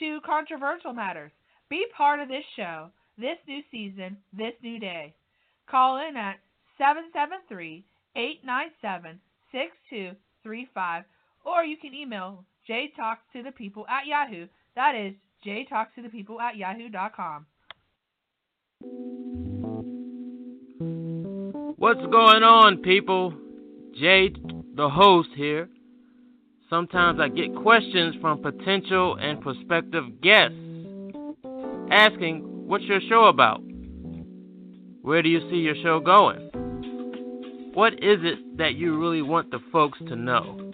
to 0.00 0.20
controversial 0.26 0.92
matters. 0.92 1.30
Be 1.68 1.86
part 1.96 2.18
of 2.18 2.28
this 2.28 2.44
show, 2.56 2.88
this 3.16 3.38
new 3.46 3.62
season, 3.70 4.16
this 4.36 4.54
new 4.62 4.80
day. 4.80 5.14
Call 5.70 5.98
in 5.98 6.16
at 6.16 6.40
773 6.78 7.84
897 8.16 9.20
6235 9.52 11.04
or 11.44 11.64
you 11.64 11.76
can 11.76 11.94
email 11.94 12.44
jtalktothepeople 12.68 13.88
at 13.88 14.06
yahoo. 14.06 14.46
That 14.74 14.94
is 14.94 15.14
jtalktothepeople 15.46 16.40
at 16.40 16.56
yahoo.com. 16.56 17.46
What's 21.76 22.00
going 22.00 22.42
on, 22.42 22.78
people? 22.78 23.34
Jay, 23.98 24.30
the 24.74 24.88
host 24.88 25.30
here. 25.36 25.68
Sometimes 26.70 27.18
I 27.18 27.26
get 27.26 27.52
questions 27.56 28.14
from 28.20 28.40
potential 28.42 29.16
and 29.20 29.40
prospective 29.40 30.20
guests 30.20 30.54
asking, 31.90 32.42
What's 32.68 32.84
your 32.84 33.00
show 33.08 33.24
about? 33.24 33.60
Where 35.02 35.20
do 35.20 35.28
you 35.28 35.40
see 35.50 35.56
your 35.56 35.74
show 35.82 35.98
going? 35.98 36.38
What 37.74 37.94
is 37.94 38.20
it 38.22 38.58
that 38.58 38.74
you 38.74 38.96
really 39.00 39.20
want 39.20 39.50
the 39.50 39.58
folks 39.72 39.98
to 39.98 40.14
know? 40.14 40.70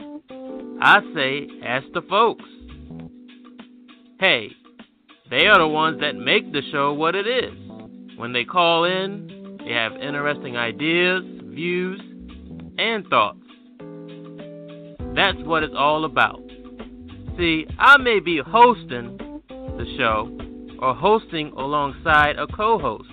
I 0.83 1.01
say, 1.15 1.49
ask 1.65 1.87
the 1.95 2.03
folks. 2.03 2.45
Hey, 4.21 4.51
they 5.31 5.47
are 5.47 5.59
the 5.59 5.67
ones 5.67 6.01
that 6.03 6.15
make 6.15 6.53
the 6.53 6.61
show 6.73 6.93
what 6.93 7.15
it 7.15 7.27
is. 7.27 7.55
When 8.19 8.35
they 8.35 8.45
call 8.45 8.85
in, 8.85 9.61
they 9.65 9.73
have 9.73 9.93
interesting 9.93 10.59
ideas, 10.59 11.23
views, 11.45 12.01
and 12.77 13.07
thoughts. 13.07 13.46
That's 15.17 15.39
what 15.39 15.65
it's 15.65 15.75
all 15.77 16.05
about. 16.05 16.41
See, 17.37 17.67
I 17.79 17.99
may 17.99 18.21
be 18.21 18.41
hosting 18.47 19.19
the 19.49 19.95
show 19.99 20.31
or 20.79 20.95
hosting 20.95 21.49
alongside 21.57 22.37
a 22.39 22.47
co 22.47 22.79
host 22.79 23.11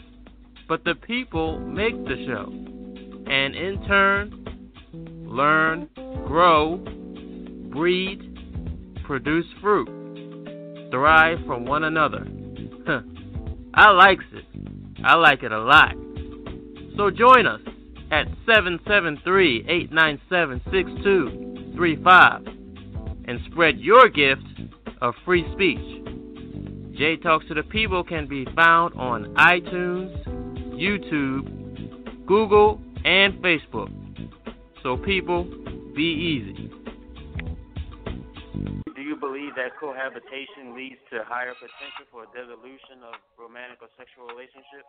but 0.67 0.83
the 0.85 0.95
people 0.95 1.59
make 1.59 1.93
the 2.05 2.25
show. 2.25 2.49
And 3.31 3.55
in 3.55 3.83
turn, 3.87 4.71
learn, 5.25 5.89
grow, 6.25 6.77
breed, 7.71 8.19
produce 9.05 9.45
fruit, 9.61 9.87
thrive 10.91 11.39
from 11.45 11.65
one 11.65 11.83
another. 11.83 12.27
I 13.73 13.91
likes 13.91 14.25
it. 14.33 14.45
I 15.03 15.15
like 15.15 15.43
it 15.43 15.51
a 15.51 15.61
lot. 15.61 15.95
So 16.97 17.09
join 17.09 17.47
us 17.47 17.61
at 18.11 18.27
773-897-6235 21.75 23.27
and 23.27 23.39
spread 23.51 23.79
your 23.79 24.09
gift 24.09 24.43
of 25.01 25.13
free 25.25 25.45
speech. 25.53 26.03
J 26.97 27.17
Talks 27.17 27.47
to 27.47 27.53
the 27.53 27.63
People 27.63 28.03
can 28.03 28.27
be 28.27 28.45
found 28.55 28.93
on 28.95 29.33
iTunes, 29.35 30.13
YouTube, 30.75 32.25
Google, 32.25 32.79
and 33.03 33.33
Facebook. 33.41 33.91
So, 34.83 34.97
people, 34.97 35.45
be 35.95 36.03
easy. 36.03 36.69
Do 38.95 39.01
you 39.01 39.15
believe 39.15 39.55
that 39.55 39.71
cohabitation 39.79 40.75
leads 40.75 40.99
to 41.11 41.23
higher 41.25 41.53
potential 41.53 42.05
for 42.11 42.25
dissolution 42.35 43.01
of 43.07 43.15
romantic 43.39 43.81
or 43.81 43.89
sexual 43.97 44.27
relationships? 44.27 44.87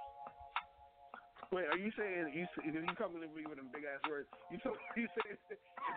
Wait, 1.55 1.71
are 1.71 1.79
you 1.79 1.95
saying 1.95 2.35
you 2.35 2.51
you 2.67 2.83
coming 2.99 3.23
to 3.23 3.31
me 3.31 3.47
with 3.47 3.63
them 3.63 3.71
big 3.71 3.87
ass 3.87 4.03
words? 4.11 4.27
You 4.51 4.59
so 4.67 4.75
you 4.99 5.07
saying? 5.23 5.39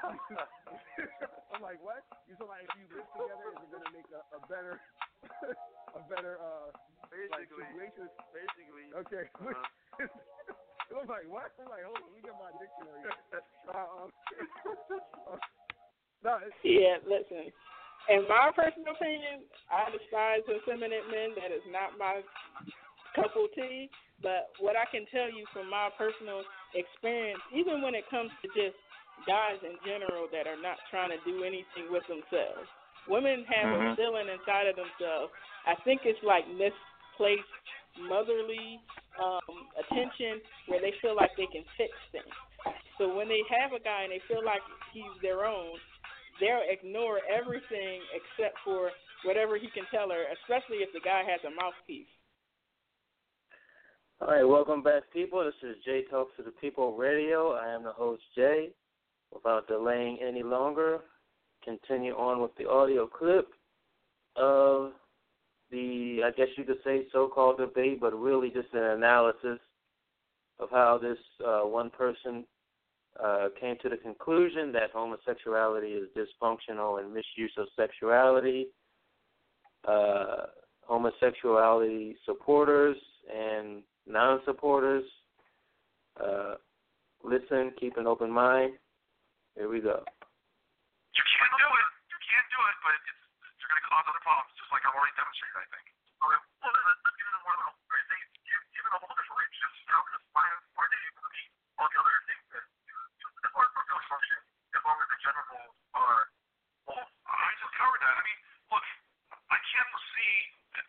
I'm 1.50 1.66
like, 1.66 1.82
what? 1.82 2.06
You 2.30 2.38
so 2.38 2.46
like 2.46 2.70
if 2.70 2.78
you 2.78 2.86
live 2.94 3.10
together, 3.18 3.58
is 3.58 3.66
it 3.66 3.70
gonna 3.74 3.90
make 3.90 4.06
a, 4.14 4.22
a 4.38 4.40
better 4.46 4.78
a 5.98 6.02
better 6.06 6.38
uh 6.38 6.70
Basically, 7.10 7.66
like 7.74 7.96
situation? 7.96 8.06
basically. 8.36 8.86
Okay. 9.02 9.24
Uh, 9.42 9.66
I'm 10.94 11.08
like, 11.10 11.26
what? 11.26 11.50
I'm 11.58 11.72
like, 11.72 11.84
hold 11.88 11.98
on, 11.98 12.06
let 12.06 12.14
me 12.14 12.22
get 12.22 12.36
my 12.38 12.52
dictionary. 12.62 13.02
Uh, 13.72 14.06
um, 14.06 14.10
no, 16.22 16.38
Yeah, 16.62 17.02
listen. 17.08 17.50
In 18.12 18.28
my 18.30 18.52
personal 18.56 18.94
opinion, 18.94 19.48
I 19.72 19.90
despise 19.90 20.46
effeminate 20.48 21.08
men. 21.10 21.34
That 21.40 21.50
is 21.50 21.64
not 21.72 21.98
my 21.98 22.22
cup 23.16 23.34
of 23.36 23.50
tea. 23.56 23.90
But 24.22 24.50
what 24.60 24.76
I 24.76 24.86
can 24.90 25.06
tell 25.14 25.30
you 25.30 25.46
from 25.54 25.70
my 25.70 25.90
personal 25.98 26.42
experience, 26.74 27.42
even 27.54 27.82
when 27.82 27.94
it 27.94 28.10
comes 28.10 28.32
to 28.42 28.48
just 28.50 28.78
guys 29.26 29.62
in 29.62 29.78
general 29.86 30.28
that 30.34 30.48
are 30.48 30.60
not 30.60 30.78
trying 30.90 31.10
to 31.14 31.20
do 31.26 31.44
anything 31.44 31.90
with 31.92 32.04
themselves, 32.08 32.68
women 33.08 33.46
have 33.46 33.70
a 33.70 33.78
Mhm. 33.78 33.96
feeling 33.96 34.28
inside 34.30 34.68
of 34.68 34.76
themselves. 34.76 35.34
I 35.66 35.76
think 35.86 36.06
it's 36.06 36.22
like 36.24 36.48
misplaced 36.48 37.50
motherly 37.98 38.80
um, 39.20 39.68
attention 39.78 40.42
where 40.68 40.80
they 40.80 40.94
feel 41.02 41.16
like 41.16 41.36
they 41.38 41.48
can 41.48 41.66
fix 41.78 41.94
things. 42.12 42.34
So 42.98 43.14
when 43.14 43.28
they 43.28 43.44
have 43.50 43.74
a 43.74 43.80
guy 43.80 44.04
and 44.04 44.12
they 44.12 44.22
feel 44.28 44.44
like 44.44 44.62
he's 44.94 45.14
their 45.22 45.46
own, 45.46 45.78
they'll 46.40 46.66
ignore 46.70 47.22
everything 47.30 48.02
except 48.14 48.58
for 48.64 48.92
whatever 49.24 49.58
he 49.58 49.70
can 49.70 49.86
tell 49.90 50.10
her, 50.10 50.26
especially 50.42 50.78
if 50.86 50.94
the 50.94 51.02
guy 51.02 51.24
has 51.24 51.42
a 51.46 51.50
mouthpiece. 51.54 52.10
All 54.20 54.30
right, 54.30 54.44
welcome 54.44 54.82
back, 54.82 55.04
people. 55.14 55.46
This 55.46 55.70
is 55.70 55.76
Jay 55.86 56.02
Talks 56.10 56.32
to 56.38 56.44
the 56.44 56.50
People 56.50 56.98
Radio. 56.98 57.52
I 57.52 57.72
am 57.72 57.84
the 57.84 57.92
host, 57.92 58.24
Jay. 58.34 58.70
Without 59.32 59.68
delaying 59.68 60.18
any 60.28 60.42
longer, 60.42 61.02
continue 61.64 62.14
on 62.14 62.42
with 62.42 62.50
the 62.58 62.68
audio 62.68 63.06
clip 63.06 63.48
of 64.36 64.94
the, 65.70 66.22
I 66.26 66.32
guess 66.32 66.48
you 66.58 66.64
could 66.64 66.80
say, 66.84 67.04
so-called 67.14 67.60
debate, 67.60 68.02
but 68.02 68.20
really 68.20 68.50
just 68.50 68.74
an 68.74 68.86
analysis 68.86 69.60
of 70.60 70.72
how 70.72 70.98
this 71.00 71.20
uh, 71.46 71.62
one 71.62 71.92
person 71.92 72.44
uh, 73.24 73.50
came 73.62 73.76
to 73.84 73.90
the 73.90 73.98
conclusion 73.98 74.72
that 74.72 74.90
homosexuality 74.94 75.90
is 75.90 76.10
dysfunctional 76.18 77.00
and 77.00 77.14
misuse 77.14 77.54
of 77.56 77.68
sexuality. 77.76 78.66
Uh, 79.88 80.48
homosexuality 80.82 82.16
supporters 82.26 82.98
and 83.32 83.84
non-supporters, 84.08 85.06
uh, 86.18 86.56
listen, 87.22 87.76
keep 87.78 88.00
an 88.00 88.08
open 88.08 88.32
mind. 88.32 88.80
Here 89.54 89.70
we 89.70 89.84
go. 89.84 90.02
You 91.14 91.24
can't 91.24 91.56
do 91.60 91.70
it. 91.70 91.88
You 92.10 92.20
can't 92.24 92.50
do 92.50 92.60
it, 92.72 92.76
but 92.82 92.94
it's, 92.96 93.24
you're 93.60 93.70
going 93.70 93.82
to 93.84 93.88
cause 93.90 94.06
other 94.08 94.24
problems, 94.24 94.54
just 94.58 94.70
like 94.72 94.82
I've 94.86 94.96
already 94.96 95.16
demonstrated, 95.18 95.58
I 95.60 95.68
think. 95.74 95.88
Okay. 96.18 96.40
Well, 96.64 96.74
let's 96.74 97.02
let's 97.06 97.18
get 97.18 97.28
into 97.30 97.42
more 97.46 97.58
though. 97.62 97.76
I 97.94 98.02
think 98.10 98.24
given 98.74 98.92
all 98.98 99.06
the 99.06 99.22
relationships, 99.22 99.78
how 99.86 100.02
can 100.02 100.18
a 100.18 100.22
science 100.34 100.66
are 100.78 100.88
they 100.90 100.98
able 100.98 101.22
to 101.22 101.32
meet 101.34 101.50
all 101.78 101.90
the 101.90 102.00
other 102.02 102.22
things 102.26 102.46
that 102.58 102.66
as 102.66 103.50
far 103.54 103.64
as 103.66 103.72
fulfill 103.78 104.02
function, 104.10 104.40
as 104.74 104.82
long 104.82 104.98
as 104.98 105.08
the 105.14 105.20
general 105.22 105.46
rules 105.54 105.78
are 105.94 106.22
well, 106.88 107.06
I 107.28 107.52
just 107.60 107.74
covered 107.76 108.02
that. 108.02 108.16
I 108.16 108.24
mean, 108.24 108.40
look, 108.72 108.86
I 109.52 109.60
can't 109.60 109.90
foresee 109.92 110.36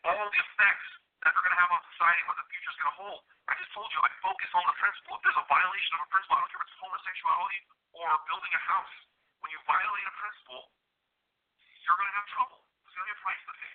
all 0.06 0.30
the 0.30 0.40
effects 0.40 0.88
that 1.26 1.34
they're 1.34 1.42
going 1.42 1.56
to 1.58 1.62
have 1.62 1.74
on 1.74 1.82
society, 1.92 2.22
what 2.30 2.38
the 2.38 2.46
future 2.54 2.70
is 2.70 2.78
going 2.78 2.92
to 2.94 2.98
hold. 3.02 3.20
I 3.50 3.52
just 3.58 3.72
told 3.74 3.90
you 3.90 3.98
I 3.98 4.10
focus 4.22 4.50
on 4.54 4.62
the 4.62 4.76
principle. 4.78 5.18
If 5.18 5.22
there's 5.26 5.42
a 5.42 5.48
violation 5.50 5.92
of 5.98 6.00
a 6.06 6.08
principle, 6.14 6.36
I 6.38 6.40
don't 6.46 6.52
care 6.54 6.62
if 6.62 6.70
it's 6.70 6.78
homosexuality 6.78 7.60
or 7.98 8.06
building 8.30 8.52
a 8.54 8.62
house. 8.62 8.94
When 9.42 9.50
you 9.50 9.60
violate 9.66 10.06
a 10.06 10.14
principle, 10.22 10.62
you're 11.82 11.98
going 11.98 12.10
to 12.10 12.16
have 12.22 12.28
trouble. 12.30 12.58
There's 12.86 12.94
going 12.94 13.06
to 13.06 13.10
be 13.10 13.16
a 13.18 13.22
price 13.26 13.42
to 13.42 13.54
pay. 13.58 13.74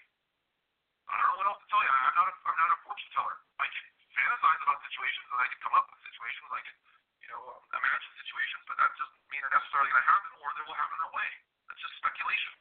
I 1.11 1.13
don't 1.19 1.27
know 1.27 1.37
what 1.43 1.47
else 1.51 1.59
to 1.59 1.67
tell 1.67 1.83
you. 1.83 1.91
I'm 1.91 2.15
not 2.15 2.27
a, 2.31 2.33
I'm 2.47 2.57
not 2.57 2.71
a 2.71 2.79
fortune 2.87 3.11
teller. 3.11 3.35
I 3.59 3.67
can 3.67 3.85
fantasize 4.15 4.61
about 4.63 4.79
situations 4.87 5.27
and 5.27 5.39
I 5.43 5.47
can 5.51 5.59
come 5.59 5.75
up 5.75 5.85
with 5.91 5.99
situations. 6.07 6.47
I 6.47 6.61
can, 6.63 6.75
you 7.19 7.29
know, 7.35 7.41
um, 7.51 7.61
imagine 7.75 8.11
situations, 8.15 8.63
but 8.63 8.75
that 8.79 8.91
doesn't 8.95 9.23
mean 9.27 9.43
they're 9.43 9.57
necessarily 9.59 9.91
going 9.91 10.03
to 10.03 10.11
happen 10.13 10.31
or 10.39 10.47
they 10.55 10.63
will 10.63 10.79
happen 10.79 10.95
their 11.03 11.13
way. 11.13 11.29
That's 11.67 11.81
just 11.81 11.95
speculation. 11.99 12.53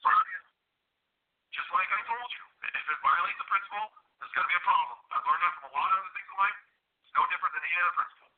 So, 0.00 0.10
just 1.52 1.70
like 1.72 1.90
I 1.92 2.00
told 2.06 2.30
you, 2.30 2.44
if 2.62 2.86
it 2.88 2.98
violates 3.02 3.38
the 3.42 3.48
principle, 3.48 3.86
there's 4.22 4.32
going 4.32 4.46
to 4.46 4.52
be 4.54 4.60
a 4.60 4.64
problem. 4.64 4.96
I've 5.12 5.24
learned 5.26 5.42
that 5.44 5.54
from 5.60 5.66
a 5.66 5.72
lot 5.74 5.88
of 5.92 5.98
other 5.98 6.12
things 6.14 6.28
in 6.30 6.36
life. 6.38 6.58
It's 7.02 7.14
no 7.16 7.22
different 7.26 7.52
than 7.58 7.64
any 7.66 7.78
other 7.80 7.94
principle. 7.96 8.30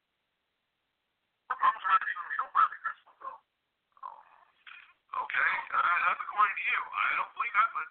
The 1.48 1.56
problems 1.60 1.82
are 1.84 1.92
actually 1.92 2.16
when 2.18 2.28
we 2.28 2.36
don't 2.40 2.54
violate 2.56 2.82
principles, 2.88 3.18
though. 3.20 3.40
Okay, 5.18 5.50
uh, 5.76 5.98
that's 6.08 6.22
according 6.24 6.47
to 6.47 6.47
you. 6.62 6.80
I 6.94 7.08
don't 7.18 7.32
believe 7.34 7.54
that, 7.54 7.70
but 7.74 7.86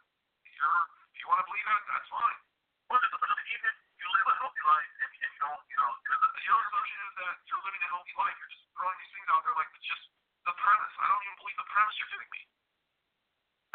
you're, 0.47 0.81
if 1.13 1.17
you 1.21 1.27
want 1.27 1.39
to 1.41 1.47
believe 1.47 1.67
that, 1.67 1.81
that's 1.87 2.09
fine. 2.11 2.39
Well, 2.87 2.99
even 3.03 3.67
if 3.67 3.77
you 3.99 4.07
live 4.15 4.27
a 4.31 4.35
healthy 4.39 4.63
life, 4.63 4.89
if 5.03 5.11
you 5.11 5.27
don't, 5.43 5.63
you 5.67 5.77
know, 5.77 5.91
the 6.07 6.47
other 6.47 6.65
assumption 6.71 6.99
is 7.03 7.13
that 7.19 7.35
you're 7.51 7.63
living 7.67 7.83
a 7.83 7.89
healthy 7.91 8.15
life. 8.15 8.35
You're 8.39 8.53
just 8.55 8.65
throwing 8.71 8.97
these 8.97 9.11
things 9.11 9.27
out 9.27 9.41
there 9.43 9.55
like 9.59 9.71
it's 9.75 9.87
just 9.87 10.05
the 10.47 10.55
premise. 10.55 10.93
I 10.95 11.07
don't 11.11 11.23
even 11.27 11.37
believe 11.43 11.59
the 11.59 11.69
premise 11.71 11.95
you're 11.99 12.13
giving 12.15 12.31
me. 12.31 12.41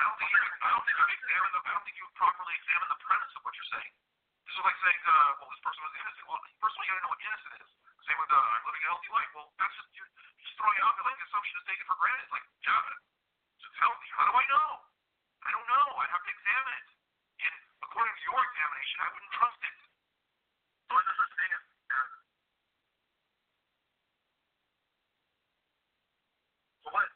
I 0.01 0.03
don't 0.09 0.17
think 0.17 0.31
you. 0.33 0.41
I 0.41 0.69
don't 0.73 0.85
think 0.89 0.97
you've 0.97 1.17
examined 1.21 1.53
the. 1.53 1.61
I 1.63 1.71
don't 1.77 1.85
think 1.85 1.97
you've 2.01 2.17
properly 2.17 2.55
examined 2.57 2.91
the 2.91 3.01
premise 3.05 3.33
of 3.37 3.43
what 3.45 3.53
you're 3.53 3.73
saying. 3.77 3.93
This 4.49 4.55
is 4.57 4.65
like 4.65 4.79
saying, 4.81 5.01
uh, 5.05 5.31
well, 5.39 5.51
this 5.53 5.63
person 5.63 5.81
was 5.85 5.95
innocent. 5.95 6.25
Well, 6.27 6.41
first 6.59 6.73
of 6.75 6.79
all, 6.81 6.85
you 6.89 6.91
gotta 6.91 7.05
know 7.05 7.13
what 7.13 7.23
innocent 7.23 7.53
is. 7.61 7.71
Same 8.03 8.19
with 8.19 8.33
uh, 8.33 8.41
I'm 8.41 8.65
living 8.67 8.83
a 8.83 8.89
healthy 8.91 9.11
life. 9.13 9.31
Well, 9.37 9.49
that's 9.61 9.75
just 9.77 9.91
you're 9.93 10.11
just 10.41 10.55
throwing 10.57 10.77
it 10.81 10.83
out 10.83 10.95
there 10.97 11.07
like 11.07 11.19
the 11.21 11.27
assumption 11.29 11.55
is 11.61 11.65
taken 11.69 11.85
for 11.87 11.97
granted. 12.01 12.25
It's 12.25 12.35
like, 12.35 12.47
yeah, 12.65 12.81
it's 13.83 13.91
healthy. 13.91 14.07
How 14.15 14.31
do 14.31 14.39
I 14.39 14.47
know? 14.47 14.79
I 15.43 15.51
don't 15.51 15.67
know. 15.67 15.87
I'd 15.99 16.15
have 16.15 16.23
to 16.23 16.31
examine 16.31 16.75
it. 16.79 16.87
And 17.43 17.55
according 17.83 18.15
to 18.15 18.23
your 18.31 18.39
examination, 18.39 18.97
I 19.03 19.09
wouldn't 19.11 19.35
trust 19.35 19.59
it. 19.59 19.77
So 20.87 20.93
is 20.95 21.03
there 21.03 21.19
such 21.19 21.35
thing 21.35 21.51
as 21.51 21.65
uh, 21.91 22.15
so 26.87 26.89
what? 26.95 27.11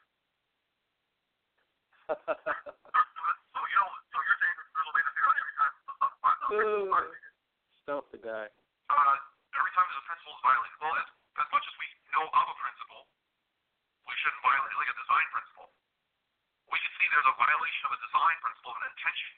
So 3.47 3.59
you 3.63 3.79
know, 3.79 3.89
so 4.11 4.17
you're 4.27 4.39
saying 4.43 4.57
that 4.59 4.67
there's 4.75 4.89
a 4.91 4.93
way 4.97 5.03
to 5.07 5.11
figure 5.15 5.31
out 5.31 5.39
every 5.39 5.55
time 5.55 5.71
a, 5.71 5.95
a, 6.03 6.07
a, 6.11 6.27
a 6.27 6.51
principle 6.51 6.83
is 6.83 6.91
violated. 6.91 7.31
Stump 7.79 8.05
the 8.11 8.19
guy. 8.19 8.45
Uh, 8.91 9.15
every 9.55 9.71
time 9.71 9.87
there's 9.87 10.03
a 10.03 10.07
principle 10.11 10.35
is 10.35 10.43
violated. 10.43 10.77
Well, 10.83 10.95
as, 10.99 11.07
as 11.39 11.47
much 11.47 11.63
as 11.63 11.75
we 11.79 11.87
know 12.11 12.27
of 12.27 12.45
a 12.51 12.57
principle, 12.59 13.07
we 14.03 14.13
shouldn't 14.19 14.43
violate 14.43 14.71
it. 14.71 14.77
Like 14.77 14.91
a 14.91 14.97
design 14.99 15.27
principle. 15.31 15.67
We 16.67 16.77
can 16.83 16.91
see 16.99 17.07
there's 17.07 17.31
a 17.31 17.37
violation 17.39 17.83
of 17.87 17.91
a 17.95 17.99
design 18.17 18.37
principle 18.41 18.73
of 18.73 18.81
intention. 18.81 19.33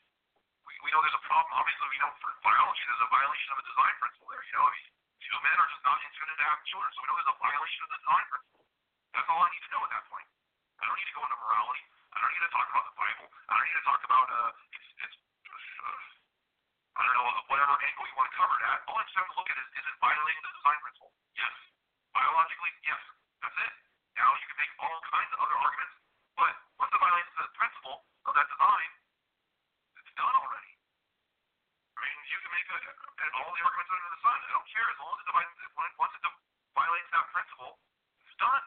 We, 0.63 0.71
we 0.87 0.89
know 0.95 1.03
there's 1.03 1.19
a 1.19 1.25
problem. 1.27 1.51
Obviously, 1.51 1.87
we 1.91 1.99
know 1.99 2.15
for 2.23 2.31
biology 2.47 2.79
there's 2.87 3.03
a 3.03 3.11
violation 3.11 3.49
of 3.51 3.57
a 3.59 3.65
design 3.67 3.93
principle 3.99 4.27
there. 4.31 4.43
You 4.47 4.55
know, 4.55 4.63
I 4.63 4.71
mean, 4.71 4.87
know, 5.35 5.41
men 5.43 5.57
are 5.59 5.67
just 5.67 5.83
not 5.83 5.99
intended 5.99 6.37
to 6.39 6.45
have 6.47 6.59
children, 6.63 6.89
so 6.95 6.99
we 7.03 7.07
know 7.11 7.17
there's 7.19 7.33
a 7.35 7.39
violation 7.43 7.79
of 7.83 7.89
the 7.91 7.99
design 7.99 8.25
principle. 8.31 8.63
That's 9.11 9.27
all 9.27 9.41
I 9.43 9.49
need 9.51 9.63
to 9.67 9.71
know 9.75 9.83
at 9.83 9.91
that 9.99 10.05
point. 10.07 10.27
I 10.79 10.83
don't 10.87 10.95
need 10.95 11.09
to 11.11 11.15
go 11.19 11.23
into 11.27 11.39
morality. 11.43 11.83
I 12.09 12.17
don't 12.23 12.31
need 12.33 12.45
to 12.47 12.53
talk 12.55 12.67
about 12.71 12.85
the 12.87 12.95
Bible. 12.95 13.27
I 13.29 13.51
don't 13.51 13.67
need 13.67 13.79
to 13.83 13.87
talk 13.91 14.01
about 14.07 14.27
uh, 14.31 14.51
it's, 14.79 14.89
it's 15.03 15.17
uh, 15.83 15.99
I 16.95 17.01
don't 17.03 17.15
know 17.19 17.27
whatever 17.51 17.75
angle 17.83 18.05
you 18.07 18.15
want 18.15 18.31
to 18.31 18.35
cover 18.39 18.55
it 18.55 18.63
at. 18.63 18.79
All 18.87 18.95
I'm 18.95 19.11
trying 19.11 19.27
to 19.27 19.35
look 19.35 19.49
at 19.51 19.57
is 19.59 19.67
is 19.75 19.85
it 19.91 19.95
violating 19.99 20.39
the 20.39 20.53
design 20.55 20.79
principle? 20.79 21.11
Yes. 21.35 21.55
Biologically, 22.15 22.71
yes. 22.87 23.01
That's 23.43 23.59
it. 23.59 23.73
Now 24.15 24.29
you 24.39 24.47
can 24.47 24.57
make 24.59 24.73
all 24.79 24.99
kinds 25.11 25.31
of 25.35 25.39
other 25.43 25.57
arguments, 25.59 25.95
but 26.39 26.53
once 26.79 26.91
it 26.95 26.99
violates 26.99 27.31
the 27.35 27.47
principle 27.59 27.97
of 28.27 28.31
that 28.33 28.47
design, 28.49 28.89
it's 29.99 30.13
done 30.15 30.35
already. 30.35 30.73
I 31.99 31.99
mean, 32.07 32.19
you 32.31 32.39
can 32.39 32.51
make 32.55 32.67
a, 32.71 32.77
and 32.79 33.31
all 33.35 33.51
the 33.51 33.59
arguments 33.59 33.91
under 33.91 34.09
the 34.15 34.21
sun. 34.23 34.37
I 34.39 34.51
don't 34.55 34.69
care 34.71 34.87
as 34.87 34.97
long 35.03 35.15
as 35.19 35.25
it 35.27 35.33
violates, 35.35 35.99
once 35.99 36.13
it 36.15 36.23
violates 36.71 37.09
that 37.11 37.25
principle, 37.35 37.73
it's 38.23 38.37
done. 38.39 38.65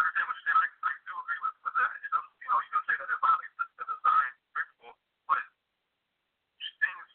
understand 0.00 0.26
what 0.28 0.36
you're 0.36 0.48
saying. 0.48 0.60
I, 0.60 0.68
I 0.80 0.92
do 1.08 1.12
agree 1.12 1.40
with, 1.40 1.56
with 1.60 1.76
that. 1.80 1.90
It 1.96 2.10
doesn't, 2.12 2.34
you 2.40 2.48
know, 2.52 2.60
you 2.60 2.70
can 2.72 2.84
say 2.84 2.96
that 3.00 3.08
it 3.08 3.20
violates 3.20 3.56
the, 3.56 3.66
the 3.80 3.86
design 3.88 4.30
principle, 4.52 4.92
but 5.24 5.42
things 6.80 7.06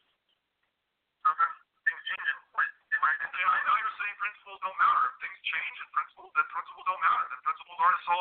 sometimes 1.21 1.55
things 1.85 2.01
change. 2.09 2.25
And 2.25 2.39
what 2.57 2.65
in 2.65 2.99
my 3.05 3.11
opinion, 3.21 3.47
I 3.53 3.61
know 3.69 3.75
you're 3.77 3.97
saying 4.01 4.15
principles 4.17 4.59
don't 4.65 4.79
matter. 4.81 5.01
If 5.05 5.15
things 5.21 5.39
change 5.45 5.77
in 5.81 5.87
principles, 5.93 6.29
then 6.33 6.45
principles 6.49 6.85
don't 6.89 7.03
matter. 7.05 7.25
Then 7.29 7.41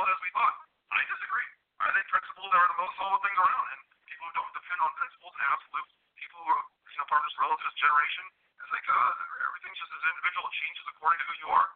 principles 0.05 0.21
as 0.21 0.21
as 0.21 0.21
we 0.21 0.31
thought. 0.37 0.57
I 0.93 1.01
disagree. 1.09 1.49
I 1.81 1.89
think 1.97 2.05
principles 2.13 2.51
are 2.53 2.67
the 2.69 2.79
most 2.81 2.95
solid 3.01 3.21
things 3.25 3.39
around, 3.41 3.67
and 3.73 3.81
people 4.05 4.25
who 4.29 4.35
don't 4.37 4.53
depend 4.53 4.81
on 4.85 4.91
principles 5.01 5.33
and 5.33 5.45
absolutes, 5.49 5.93
people 6.21 6.39
who 6.45 6.49
are 6.53 6.65
you 6.93 6.99
know 7.01 7.07
part 7.09 7.21
of 7.25 7.27
this 7.33 7.39
relativist 7.41 7.77
generation, 7.81 8.25
it's 8.61 8.73
like 8.73 8.85
uh, 8.85 9.11
everything's 9.49 9.81
just 9.81 9.93
as 9.97 10.03
individual. 10.05 10.45
It 10.45 10.55
changes 10.61 10.85
according 10.93 11.19
to 11.25 11.27
who 11.29 11.37
you 11.41 11.49
are. 11.57 11.69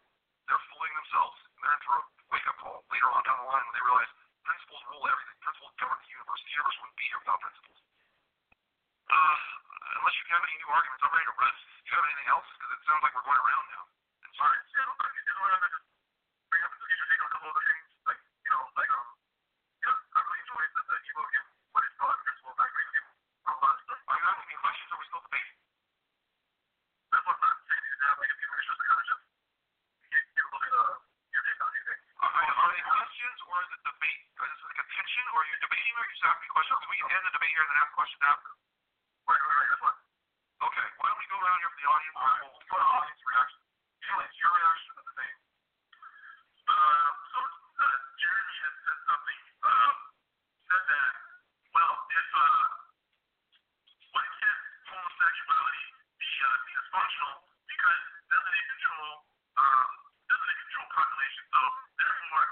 They're 0.49 0.65
fooling 0.73 0.95
themselves. 0.97 1.39
And 1.57 1.61
they're 1.65 1.77
in 1.77 1.83
for 1.89 1.97
a 1.97 2.03
wake 2.33 2.49
up 2.49 2.57
call 2.61 2.79
later 2.93 3.09
on 3.13 3.21
down 3.25 3.37
the 3.41 3.49
line 3.49 3.65
when 3.65 3.75
they 3.77 3.85
realize 3.85 4.13
principles 4.45 4.83
rule 4.89 5.05
everything. 5.09 5.37
Principles 5.45 5.73
govern 5.81 6.01
the 6.01 6.13
universe. 6.13 6.41
The 6.45 6.53
universe 6.57 6.77
wouldn't 6.81 6.99
be 7.01 7.07
here 7.09 7.21
without 7.21 7.41
principles. 7.41 7.79
Uh, 9.09 9.37
unless 10.05 10.17
you 10.21 10.25
have 10.33 10.45
any 10.45 10.57
new 10.61 10.71
arguments, 10.73 11.01
I'm 11.05 11.13
ready 11.13 11.29
to 11.29 11.37
rest. 11.37 11.65
Do 11.65 11.87
you 11.89 11.95
have 11.97 12.07
anything 12.09 12.29
else? 12.29 12.49
Because 12.49 12.71
it 12.77 12.81
sounds 12.85 13.03
like 13.05 13.13
we're 13.17 13.29
going 13.29 13.41
around 13.41 13.65
now. 13.73 13.85
I'm 14.25 14.35
sorry. 14.37 14.59
Yeah, 14.73 14.85
no, 14.85 14.93
I 15.01 15.09
just 15.17 15.41
wanted 15.41 15.61
to 15.65 15.69
just 15.73 15.89
bring 16.49 16.63
up 16.65 16.73
and 16.73 16.81
get 16.89 16.97
your 16.97 17.09
take 17.09 17.21
on 17.21 17.29
a 17.29 17.33
couple 17.33 17.49
other 17.53 17.65
things. 17.69 17.89
Like, 18.09 18.21
you 18.25 18.51
know, 18.53 18.63
like, 18.73 18.91
um, 18.93 19.09
yeah, 19.85 19.97
I 20.17 20.21
really 20.25 20.41
enjoyed 20.49 20.71
the, 20.73 20.83
the 20.89 20.97
ebook 21.09 21.33
and 21.37 21.47
what 21.77 21.83
it's 21.85 21.97
called, 22.01 22.19
principles. 22.25 22.57
I 22.57 22.67
agree 22.69 22.87
with 22.89 22.97
you. 22.97 23.07
A 23.49 23.53
lot 23.53 23.75
of 23.77 23.81
stuff. 23.85 24.01
Are 24.09 24.17
you 24.17 24.27
asking 24.29 24.49
me 24.49 24.57
questions 24.59 24.89
or 24.89 24.97
are 24.97 25.01
we 25.01 25.07
still 25.09 25.25
debating? 25.29 25.57
That's 27.09 27.25
what 27.29 27.37
I'm 27.37 27.45
not 27.45 27.57
saying. 27.69 27.85
You 27.89 27.97
have 28.09 28.19
like 28.19 28.33
a 28.33 28.39
few 28.39 28.49
minutes 28.49 28.69
just 28.69 28.79
to 28.81 28.87
kind 28.89 29.01
of 29.01 29.07
just 29.09 29.23
get, 30.09 30.23
get 30.37 30.45
a 30.45 30.51
look 30.53 30.65
at, 30.69 30.73
uh, 30.73 30.97
your 31.33 31.43
take 31.45 31.61
on 31.61 31.69
anything. 31.69 32.01
Are, 32.19 32.33
are 32.33 32.69
they 32.73 32.83
questions 32.89 33.39
or 33.45 33.57
is 34.29 34.37
it 34.37 34.37
debate? 34.37 34.53
Is 34.53 34.61
it 34.61 34.69
like 34.69 34.83
a 34.83 34.87
tension 34.93 35.25
or 35.33 35.39
are 35.41 35.49
you 35.49 35.57
debating 35.63 35.95
or 35.97 36.01
are 36.03 36.09
you 36.09 36.15
just 36.15 36.27
asking 36.29 36.51
questions? 36.53 36.79
Can 36.83 36.91
we 36.93 36.99
end 37.09 37.25
the 37.25 37.33
debate 37.33 37.53
here 37.55 37.65
and 37.65 37.71
then 37.73 37.81
ask 37.81 37.93
questions 37.97 38.23
after? 38.29 38.51
Right, 39.29 39.41
right, 39.41 39.57
right. 39.57 39.69
That's 39.69 39.83
fine. 39.83 40.01
Okay. 40.59 40.87
Why 40.99 41.07
don't 41.09 41.21
we 41.23 41.29
go 41.33 41.39
around 41.39 41.59
here 41.63 41.71
for 41.73 41.81
the 41.81 41.89
audience? 41.89 42.17
All 42.19 42.29
right. 42.29 42.43
We'll 42.45 42.69
go 42.69 42.77
to 42.79 42.89
audience 42.99 43.23
reaction. 43.25 43.61
Felix, 44.09 44.31
your 44.41 44.53
reaction 44.53 44.91
to 44.99 45.03
the 45.05 45.15
thing. 45.19 45.35
Uh, 46.69 47.11
so, 47.33 47.39
uh, 47.41 47.97
Jeremy 48.19 48.57
had 48.61 48.75
said 48.85 48.99
something, 49.09 49.41
um, 49.65 49.95
said 50.69 50.85
that, 50.85 51.13
well, 51.73 51.95
if, 52.13 52.29
uh, 52.29 52.65
why 54.13 54.25
can't 54.37 54.63
homosexuality 54.89 55.87
be, 56.21 56.29
uh, 56.45 56.57
be 56.69 56.73
dysfunctional? 56.77 57.37
Because 57.69 58.03
doesn't 58.29 58.55
it 58.59 58.67
control, 58.69 59.13
um, 59.61 59.89
doesn't 60.29 60.51
it 60.53 60.59
control 60.61 60.89
population? 60.93 61.43
So, 61.53 61.61
therefore, 61.97 62.47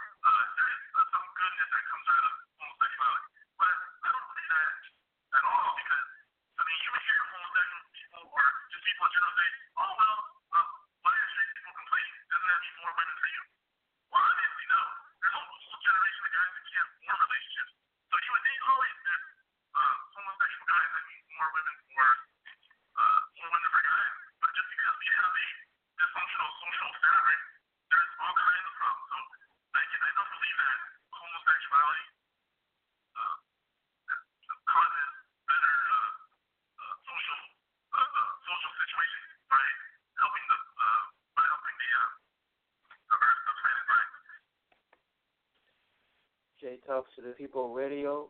Jay 46.66 46.82
Talks 46.82 47.14
to 47.14 47.15
the 47.26 47.32
People 47.32 47.74
radio 47.74 48.28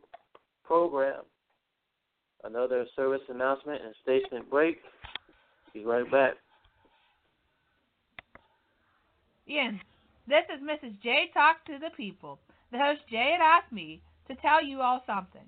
program. 0.64 1.22
Another 2.44 2.86
service 2.96 3.20
announcement 3.28 3.82
and 3.84 3.94
station 4.02 4.46
break. 4.48 4.78
Be 5.74 5.84
right 5.84 6.10
back. 6.10 6.34
Ian, 9.48 9.78
this 10.26 10.44
is 10.54 10.62
Mrs. 10.62 11.00
J 11.02 11.30
Talk 11.34 11.64
to 11.66 11.78
the 11.78 11.90
People. 11.96 12.38
The 12.72 12.78
host 12.78 13.00
Jay 13.10 13.36
had 13.38 13.44
asked 13.44 13.72
me 13.72 14.00
to 14.28 14.34
tell 14.36 14.64
you 14.64 14.80
all 14.80 15.02
something, 15.06 15.44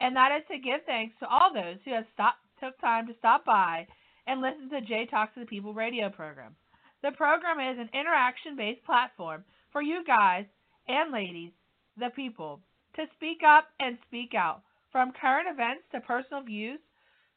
and 0.00 0.14
that 0.14 0.30
is 0.36 0.44
to 0.50 0.58
give 0.58 0.84
thanks 0.86 1.14
to 1.20 1.28
all 1.28 1.52
those 1.52 1.78
who 1.84 1.92
have 1.92 2.04
stopped, 2.12 2.38
took 2.60 2.78
time 2.80 3.06
to 3.06 3.14
stop 3.18 3.44
by 3.44 3.86
and 4.26 4.40
listen 4.40 4.68
to 4.70 4.80
J 4.82 5.06
Talk 5.06 5.32
to 5.34 5.40
the 5.40 5.46
People 5.46 5.72
radio 5.72 6.10
program. 6.10 6.54
The 7.02 7.12
program 7.12 7.58
is 7.58 7.80
an 7.80 7.90
interaction 7.98 8.54
based 8.54 8.84
platform 8.84 9.44
for 9.72 9.82
you 9.82 10.04
guys 10.06 10.44
and 10.88 11.12
ladies, 11.12 11.50
the 11.98 12.10
people, 12.14 12.60
to 12.96 13.04
speak 13.16 13.40
up 13.46 13.68
and 13.80 13.98
speak 14.06 14.34
out, 14.34 14.62
from 14.90 15.12
current 15.12 15.48
events 15.50 15.82
to 15.92 16.00
personal 16.00 16.42
views 16.42 16.78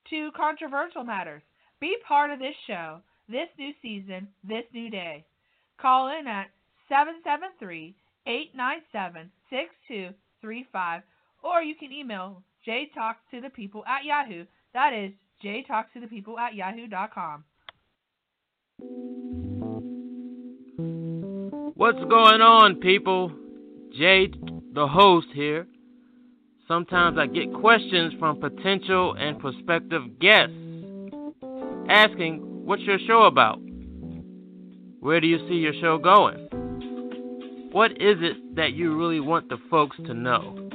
to 0.10 0.32
controversial 0.36 1.04
matters. 1.04 1.42
Be 1.80 1.96
part 2.08 2.32
of 2.32 2.40
this 2.40 2.56
show, 2.68 3.00
this 3.30 3.50
new 3.58 3.72
season, 3.82 4.28
this 4.48 4.64
new 4.74 4.90
day. 4.90 5.26
Call 5.80 6.08
in 6.08 6.28
at 6.28 6.48
773 6.90 7.96
897 8.28 9.32
6235 9.50 11.02
or 11.44 11.62
you 11.62 11.76
can 11.76 11.92
email 11.92 12.42
jtalkstothepeople 12.68 13.86
at 13.88 14.04
yahoo. 14.04 14.46
That 14.74 14.94
is 14.94 15.12
jtalkstothepeople 15.44 16.38
at 16.40 16.56
yahoo.com. 16.56 17.44
What's 21.76 22.00
going 22.00 22.42
on, 22.42 22.76
people? 22.76 23.32
Jay, 23.98 24.32
the 24.76 24.88
host 24.88 25.28
here. 25.34 25.66
Sometimes 26.68 27.18
I 27.18 27.28
get 27.28 27.54
questions 27.54 28.14
from 28.20 28.40
potential 28.40 29.16
and 29.18 29.40
prospective 29.40 30.20
guests 30.20 30.54
asking, 31.90 32.42
What's 32.66 32.82
your 32.82 33.00
show 33.08 33.24
about? 33.24 33.60
Where 35.00 35.22
do 35.22 35.28
you 35.28 35.38
see 35.48 35.56
your 35.56 35.74
show 35.80 35.98
going? 35.98 36.50
What 37.72 37.92
is 37.92 38.18
it 38.20 38.56
that 38.56 38.74
you 38.74 38.98
really 38.98 39.20
want 39.20 39.50
the 39.50 39.58
folks 39.70 39.96
to 40.08 40.14
know? 40.14 40.70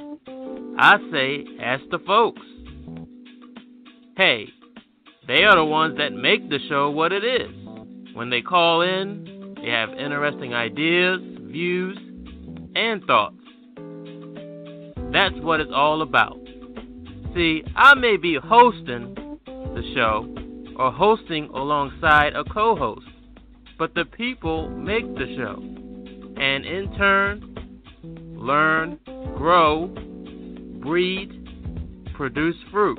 I 0.78 0.96
say, 1.10 1.44
ask 1.60 1.82
the 1.90 1.98
folks. 1.98 2.40
Hey, 4.16 4.46
they 5.26 5.42
are 5.42 5.56
the 5.56 5.64
ones 5.64 5.98
that 5.98 6.12
make 6.12 6.48
the 6.48 6.58
show 6.68 6.90
what 6.90 7.12
it 7.12 7.24
is. 7.24 7.50
When 8.14 8.30
they 8.30 8.40
call 8.40 8.82
in, 8.82 9.56
they 9.60 9.70
have 9.70 9.90
interesting 9.90 10.54
ideas, 10.54 11.20
views, 11.50 11.98
and 12.74 13.04
thoughts. 13.04 13.39
That's 15.12 15.35
what 15.37 15.61
it's 15.61 15.73
all 15.75 16.03
about. 16.03 16.38
See, 17.35 17.62
I 17.77 17.94
may 17.94 18.16
be 18.16 18.38
hosting 18.42 19.14
the 19.44 19.92
show 19.94 20.27
or 20.77 20.92
hosting 20.92 21.46
alongside 21.55 22.35
a 22.35 22.44
co 22.44 22.77
host, 22.77 23.07
but 23.79 23.94
the 23.94 24.05
people 24.05 24.68
make 24.70 25.05
the 25.14 25.35
show. 25.37 25.61
And 26.40 26.64
in 26.64 26.94
turn, 26.96 28.37
learn, 28.37 28.99
grow, 29.37 29.88
breed, 30.81 32.14
produce 32.14 32.57
fruit, 32.70 32.99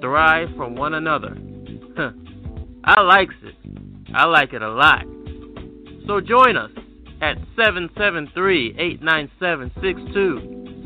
thrive 0.00 0.48
from 0.56 0.74
one 0.74 0.94
another. 0.94 1.36
I 2.84 3.00
likes 3.00 3.34
it. 3.42 3.54
I 4.14 4.24
like 4.26 4.52
it 4.52 4.62
a 4.62 4.70
lot. 4.70 5.04
So 6.06 6.20
join 6.20 6.56
us 6.56 6.70
at 7.20 7.36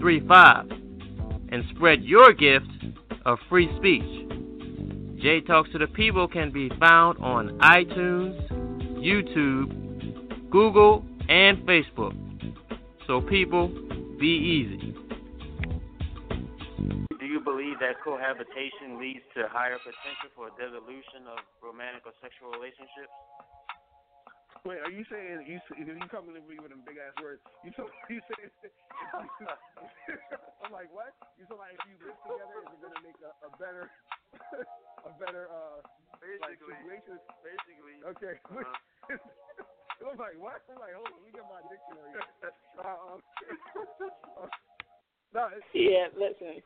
773-897-6235 0.05 1.53
and 1.53 1.65
spread 1.75 2.03
your 2.03 2.33
gift 2.33 2.67
of 3.25 3.39
free 3.49 3.69
speech. 3.79 4.03
Jay 5.23 5.41
Talks 5.41 5.71
to 5.73 5.79
the 5.79 5.87
People 5.87 6.29
can 6.29 6.51
be 6.53 6.69
found 6.79 7.19
on 7.19 7.59
iTunes, 7.61 8.37
YouTube, 9.01 10.51
Google, 10.51 11.05
and 11.29 11.59
Facebook. 11.67 12.15
So 13.07 13.21
people, 13.23 13.69
be 14.19 14.27
easy. 14.27 14.95
Do 17.19 17.27
you 17.27 17.41
believe 17.41 17.79
that 17.81 18.03
cohabitation 18.05 19.01
leads 19.01 19.25
to 19.35 19.49
higher 19.49 19.79
potential 19.79 20.29
for 20.37 20.51
dissolution 20.61 21.25
of 21.33 21.39
romantic 21.63 22.05
or 22.05 22.13
sexual 22.21 22.51
relationships? 22.53 23.13
Wait, 24.65 24.81
are 24.81 24.89
you 24.89 25.05
saying 25.13 25.45
you 25.45 25.61
if 25.77 25.85
you 25.85 26.09
come 26.09 26.25
in 26.33 26.41
with 26.41 26.73
them 26.73 26.81
big 26.89 26.97
ass 26.97 27.13
words? 27.21 27.45
You 27.61 27.69
so 27.77 27.85
you 28.09 28.17
saying? 28.33 28.49
I'm 30.65 30.73
like, 30.73 30.89
what? 30.89 31.13
You 31.37 31.45
feel 31.45 31.61
like 31.61 31.77
if 31.77 31.85
you 31.85 32.01
live 32.01 32.17
together, 32.25 32.57
is 32.65 32.73
it 32.73 32.81
gonna 32.81 33.03
make 33.05 33.21
a, 33.21 33.33
a 33.45 33.51
better, 33.61 33.93
a 35.09 35.13
better 35.21 35.53
uh, 35.53 35.85
like 36.41 36.57
Basically. 36.57 36.81
situation? 36.81 37.21
Basically. 37.45 37.97
Okay. 38.17 38.35
Uh-huh. 38.49 39.21
I'm 40.09 40.17
like, 40.17 40.41
what? 40.41 40.65
I'm 40.73 40.81
like, 40.81 40.97
hold 40.97 41.13
on, 41.13 41.21
let 41.21 41.25
me 41.29 41.33
get 41.37 41.45
my 41.45 41.61
dictionary. 41.69 42.13
Uh, 42.81 42.89
um, 42.89 43.21
no, 45.33 45.53
Yeah, 45.77 46.09
listen. 46.17 46.65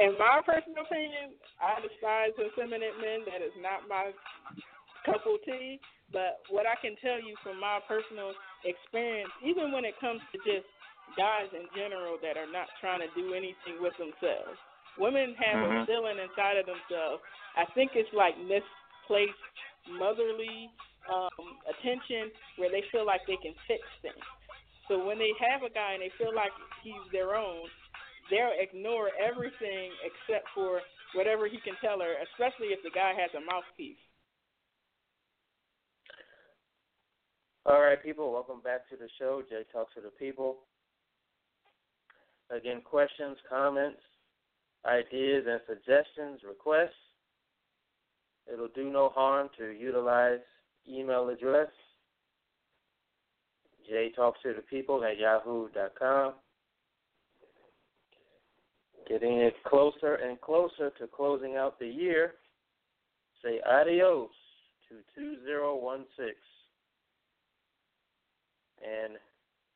In 0.00 0.16
my 0.16 0.40
personal 0.48 0.80
opinion, 0.80 1.36
I 1.60 1.76
despise 1.84 2.32
effeminate 2.40 2.96
men. 3.04 3.28
That 3.28 3.44
is 3.44 3.52
not 3.60 3.84
my 3.84 4.16
cup 5.04 5.22
of 5.26 5.38
tea. 5.44 5.80
But 6.12 6.40
what 6.50 6.66
I 6.66 6.76
can 6.80 6.96
tell 7.00 7.20
you 7.20 7.36
from 7.42 7.60
my 7.60 7.80
personal 7.88 8.32
experience, 8.64 9.32
even 9.44 9.72
when 9.72 9.84
it 9.84 9.94
comes 10.00 10.20
to 10.32 10.38
just 10.44 10.66
guys 11.16 11.48
in 11.52 11.66
general 11.76 12.18
that 12.22 12.36
are 12.36 12.50
not 12.50 12.68
trying 12.80 13.00
to 13.00 13.10
do 13.14 13.34
anything 13.34 13.80
with 13.80 13.94
themselves, 13.98 14.58
women 14.98 15.34
have 15.38 15.62
a 15.62 15.72
Mhm. 15.72 15.86
feeling 15.86 16.18
inside 16.18 16.56
of 16.58 16.66
themselves. 16.66 17.22
I 17.56 17.64
think 17.74 17.92
it's 17.94 18.12
like 18.14 18.36
misplaced 18.38 19.38
motherly 19.98 20.70
um, 21.10 21.58
attention 21.68 22.30
where 22.56 22.70
they 22.70 22.82
feel 22.92 23.04
like 23.06 23.20
they 23.26 23.36
can 23.42 23.54
fix 23.68 23.82
things. 24.02 24.24
So 24.88 25.04
when 25.04 25.18
they 25.18 25.32
have 25.40 25.62
a 25.62 25.72
guy 25.72 25.94
and 25.94 26.02
they 26.02 26.12
feel 26.18 26.34
like 26.34 26.52
he's 26.82 27.00
their 27.12 27.34
own, 27.36 27.68
they'll 28.30 28.56
ignore 28.56 29.10
everything 29.20 29.92
except 30.04 30.48
for 30.54 30.80
whatever 31.14 31.48
he 31.48 31.58
can 31.64 31.76
tell 31.80 32.00
her, 32.00 32.14
especially 32.32 32.72
if 32.72 32.82
the 32.82 32.90
guy 32.90 33.12
has 33.16 33.30
a 33.36 33.40
mouthpiece. 33.44 34.00
All 37.66 37.80
right, 37.80 38.02
people, 38.02 38.30
welcome 38.30 38.60
back 38.62 38.86
to 38.90 38.96
the 38.96 39.08
show. 39.18 39.42
Jay 39.48 39.62
Talks 39.72 39.94
to 39.94 40.02
the 40.02 40.10
People. 40.10 40.56
Again, 42.54 42.82
questions, 42.84 43.38
comments, 43.48 44.00
ideas, 44.84 45.46
and 45.48 45.60
suggestions, 45.66 46.40
requests. 46.46 46.90
It'll 48.52 48.68
do 48.74 48.92
no 48.92 49.08
harm 49.08 49.48
to 49.56 49.70
utilize 49.70 50.40
email 50.86 51.30
address 51.30 51.68
jtalkstothepeople 53.90 55.10
at 55.10 55.18
yahoo.com. 55.18 56.34
Getting 59.08 59.38
it 59.38 59.54
closer 59.66 60.16
and 60.16 60.38
closer 60.42 60.90
to 60.98 61.06
closing 61.06 61.56
out 61.56 61.78
the 61.78 61.88
year. 61.88 62.34
Say 63.42 63.60
adios 63.66 64.28
to 64.90 64.96
2016 65.18 66.34
and 68.84 69.14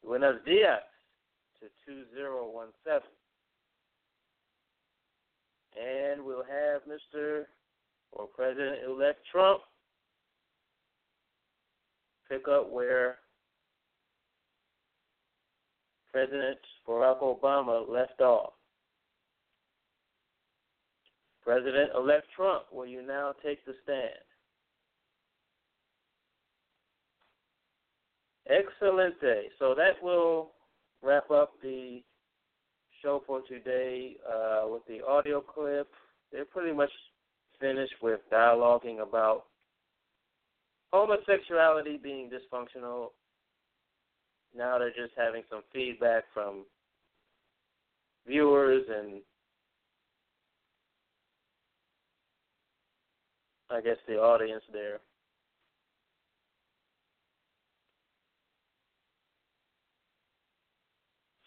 Buenos 0.04 0.36
Dias 0.44 0.84
to 1.60 1.66
2017. 1.86 3.02
And 5.80 6.24
we'll 6.24 6.44
have 6.44 6.82
Mr. 6.88 7.44
or 8.12 8.26
President 8.26 8.78
elect 8.86 9.20
Trump 9.30 9.60
pick 12.28 12.46
up 12.48 12.70
where 12.70 13.18
President 16.12 16.58
Barack 16.86 17.22
Obama 17.22 17.88
left 17.88 18.20
off. 18.20 18.52
President 21.42 21.90
elect 21.96 22.26
Trump, 22.36 22.64
will 22.72 22.86
you 22.86 23.06
now 23.06 23.32
take 23.42 23.64
the 23.64 23.72
stand? 23.82 24.12
Excelente. 28.48 29.50
So 29.58 29.74
that 29.74 30.02
will 30.02 30.52
wrap 31.02 31.30
up 31.30 31.52
the 31.62 32.02
show 33.02 33.22
for 33.26 33.42
today 33.42 34.16
uh, 34.28 34.66
with 34.68 34.82
the 34.86 35.04
audio 35.06 35.40
clip. 35.40 35.88
They're 36.32 36.44
pretty 36.44 36.74
much 36.74 36.90
finished 37.60 37.94
with 38.02 38.20
dialoguing 38.32 39.02
about 39.02 39.44
homosexuality 40.92 41.98
being 42.02 42.30
dysfunctional. 42.30 43.08
Now 44.56 44.78
they're 44.78 44.90
just 44.90 45.12
having 45.16 45.42
some 45.50 45.62
feedback 45.72 46.24
from 46.32 46.64
viewers 48.26 48.84
and 48.88 49.20
I 53.70 53.82
guess 53.82 53.96
the 54.06 54.14
audience 54.14 54.62
there. 54.72 55.00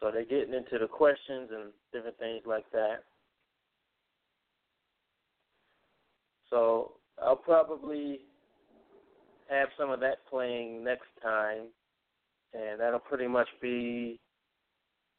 So 0.02 0.10
they're 0.12 0.26
getting 0.26 0.56
into 0.56 0.80
the 0.80 0.88
questions 0.88 1.50
and 1.54 1.72
different 1.94 2.18
things 2.18 2.42
like 2.46 2.66
that. 2.72 3.04
So 6.50 6.94
I'll 7.22 7.36
probably 7.36 8.22
have 9.50 9.70
some 9.78 9.92
of 9.92 10.00
that 10.00 10.18
playing 10.30 10.84
next 10.84 11.08
time, 11.22 11.68
and 12.54 12.80
that'll 12.80 13.00
pretty 13.00 13.28
much 13.28 13.48
be 13.62 14.20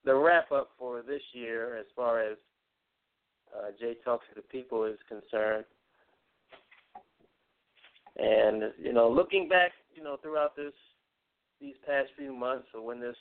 the 0.04 0.14
wrap 0.14 0.50
up 0.50 0.70
for 0.76 1.02
this 1.02 1.22
year 1.32 1.76
as 1.78 1.86
far 1.94 2.20
as 2.20 2.36
uh, 3.56 3.70
Jay 3.78 3.94
Talks 4.04 4.26
to 4.30 4.34
the 4.34 4.42
People 4.42 4.84
is 4.84 4.98
concerned. 5.08 5.64
And 8.16 8.72
you 8.82 8.92
know, 8.92 9.08
looking 9.08 9.48
back, 9.48 9.72
you 9.94 10.02
know, 10.02 10.16
throughout 10.20 10.56
this 10.56 10.74
these 11.60 11.76
past 11.86 12.08
few 12.18 12.34
months, 12.34 12.66
or 12.74 12.84
when 12.84 13.00
this 13.00 13.16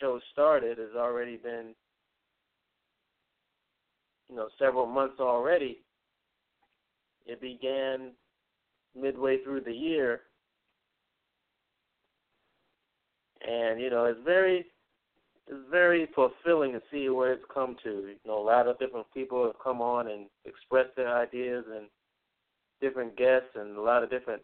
show 0.00 0.18
started 0.32 0.78
has 0.78 0.96
already 0.96 1.36
been, 1.36 1.74
you 4.28 4.36
know, 4.36 4.48
several 4.58 4.86
months 4.86 5.20
already. 5.20 5.78
It 7.26 7.40
began 7.40 8.12
midway 9.00 9.42
through 9.42 9.60
the 9.60 9.72
year, 9.72 10.22
and 13.46 13.80
you 13.80 13.90
know, 13.90 14.06
it's 14.06 14.20
very, 14.24 14.66
it's 15.46 15.70
very 15.70 16.08
fulfilling 16.14 16.72
to 16.72 16.82
see 16.90 17.08
where 17.08 17.32
it's 17.32 17.44
come 17.52 17.76
to. 17.84 17.90
You 17.90 18.16
know, 18.26 18.38
a 18.38 18.42
lot 18.42 18.66
of 18.66 18.78
different 18.78 19.06
people 19.12 19.44
have 19.44 19.62
come 19.62 19.80
on 19.80 20.08
and 20.08 20.26
expressed 20.44 20.96
their 20.96 21.14
ideas, 21.14 21.64
and 21.72 21.86
different 22.80 23.16
guests, 23.16 23.50
and 23.54 23.76
a 23.76 23.80
lot 23.80 24.02
of 24.02 24.10
different 24.10 24.42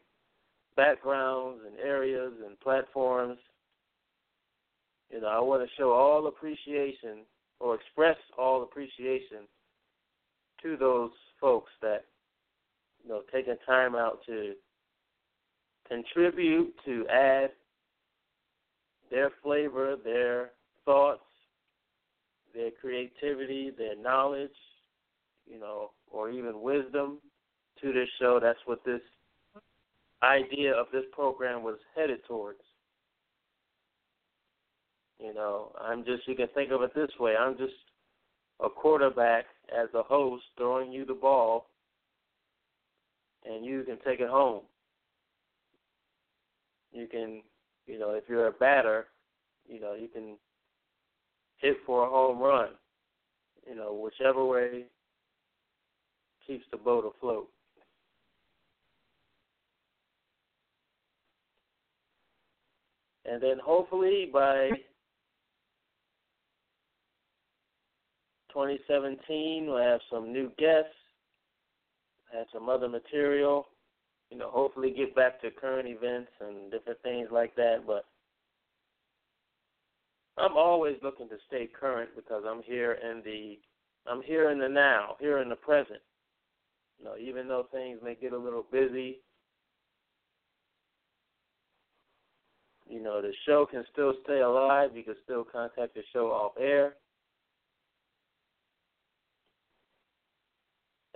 backgrounds 0.76 1.60
and 1.66 1.78
areas 1.80 2.34
and 2.46 2.60
platforms 2.60 3.38
you 5.10 5.20
know, 5.20 5.28
I 5.28 5.40
want 5.40 5.62
to 5.62 5.74
show 5.76 5.92
all 5.92 6.26
appreciation 6.26 7.24
or 7.60 7.74
express 7.74 8.16
all 8.38 8.62
appreciation 8.62 9.46
to 10.62 10.76
those 10.76 11.10
folks 11.40 11.70
that, 11.82 12.04
you 13.02 13.10
know, 13.10 13.22
taking 13.32 13.56
time 13.66 13.94
out 13.94 14.18
to 14.26 14.54
contribute, 15.88 16.74
to 16.84 17.06
add 17.08 17.50
their 19.10 19.30
flavor, 19.42 19.96
their 20.02 20.50
thoughts, 20.84 21.20
their 22.54 22.70
creativity, 22.80 23.70
their 23.76 23.96
knowledge, 23.96 24.50
you 25.46 25.60
know, 25.60 25.90
or 26.10 26.30
even 26.30 26.60
wisdom 26.62 27.18
to 27.80 27.92
this 27.92 28.08
show. 28.18 28.40
That's 28.42 28.58
what 28.64 28.84
this 28.84 29.02
idea 30.22 30.72
of 30.74 30.86
this 30.92 31.04
program 31.12 31.62
was 31.62 31.78
headed 31.94 32.20
towards. 32.26 32.60
You 35.18 35.34
know, 35.34 35.72
I'm 35.80 36.04
just 36.04 36.28
you 36.28 36.34
can 36.34 36.48
think 36.54 36.70
of 36.70 36.82
it 36.82 36.94
this 36.94 37.10
way. 37.18 37.34
I'm 37.36 37.56
just 37.56 37.74
a 38.60 38.68
quarterback 38.68 39.46
as 39.76 39.88
a 39.94 40.02
host 40.02 40.44
throwing 40.56 40.92
you 40.92 41.04
the 41.04 41.14
ball 41.14 41.66
and 43.44 43.64
you 43.64 43.82
can 43.84 43.98
take 44.04 44.20
it 44.20 44.28
home. 44.28 44.62
You 46.92 47.06
can, 47.06 47.42
you 47.86 47.98
know, 47.98 48.10
if 48.10 48.24
you're 48.28 48.48
a 48.48 48.52
batter, 48.52 49.06
you 49.68 49.80
know, 49.80 49.94
you 49.94 50.08
can 50.08 50.36
hit 51.58 51.76
for 51.84 52.06
a 52.06 52.10
home 52.10 52.38
run. 52.38 52.70
You 53.68 53.74
know, 53.74 53.94
whichever 53.94 54.44
way 54.44 54.84
keeps 56.46 56.64
the 56.70 56.76
boat 56.76 57.12
afloat. 57.16 57.48
And 63.24 63.42
then 63.42 63.58
hopefully 63.62 64.30
by 64.32 64.70
2017. 68.56 69.66
We'll 69.66 69.76
have 69.76 70.00
some 70.10 70.32
new 70.32 70.50
guests, 70.58 70.96
have 72.32 72.46
some 72.54 72.70
other 72.70 72.88
material. 72.88 73.68
You 74.30 74.38
know, 74.38 74.50
hopefully 74.50 74.94
get 74.96 75.14
back 75.14 75.42
to 75.42 75.50
current 75.50 75.86
events 75.86 76.30
and 76.40 76.70
different 76.70 77.00
things 77.02 77.28
like 77.30 77.54
that. 77.56 77.82
But 77.86 78.06
I'm 80.38 80.56
always 80.56 80.96
looking 81.02 81.28
to 81.28 81.36
stay 81.46 81.68
current 81.78 82.10
because 82.16 82.44
I'm 82.48 82.62
here 82.62 82.92
in 82.92 83.22
the 83.24 83.58
I'm 84.10 84.22
here 84.22 84.50
in 84.50 84.58
the 84.58 84.68
now, 84.68 85.16
here 85.20 85.38
in 85.38 85.50
the 85.50 85.56
present. 85.56 86.00
You 86.98 87.04
know, 87.04 87.16
even 87.20 87.48
though 87.48 87.66
things 87.70 87.98
may 88.02 88.14
get 88.14 88.32
a 88.32 88.38
little 88.38 88.64
busy, 88.72 89.18
you 92.88 93.02
know, 93.02 93.20
the 93.20 93.32
show 93.44 93.66
can 93.70 93.84
still 93.92 94.14
stay 94.24 94.40
alive. 94.40 94.90
You 94.94 95.02
can 95.02 95.16
still 95.24 95.44
contact 95.44 95.94
the 95.94 96.02
show 96.14 96.28
off 96.28 96.52
air. 96.58 96.94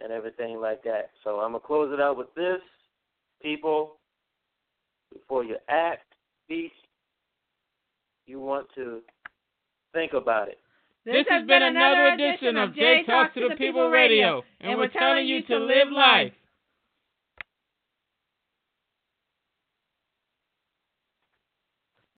And 0.02 0.12
everything 0.12 0.60
like 0.60 0.82
that. 0.84 1.10
So 1.24 1.40
I'm 1.40 1.52
gonna 1.52 1.60
close 1.60 1.92
it 1.92 2.00
out 2.00 2.16
with 2.16 2.32
this, 2.34 2.60
people. 3.42 3.96
Before 5.12 5.44
you 5.44 5.56
act, 5.68 6.04
speak, 6.44 6.72
you 8.26 8.40
want 8.40 8.68
to 8.76 9.00
think 9.92 10.12
about 10.12 10.48
it. 10.48 10.58
This 11.04 11.26
has 11.28 11.46
been 11.46 11.62
another 11.62 12.08
edition 12.08 12.56
of 12.56 12.74
Jay 12.74 13.02
Talks 13.06 13.34
to 13.34 13.48
the 13.48 13.56
People 13.56 13.88
Radio, 13.88 14.42
and 14.60 14.78
we're 14.78 14.88
telling 14.88 15.26
you 15.26 15.42
to 15.42 15.58
live 15.58 15.90
life. 15.90 16.32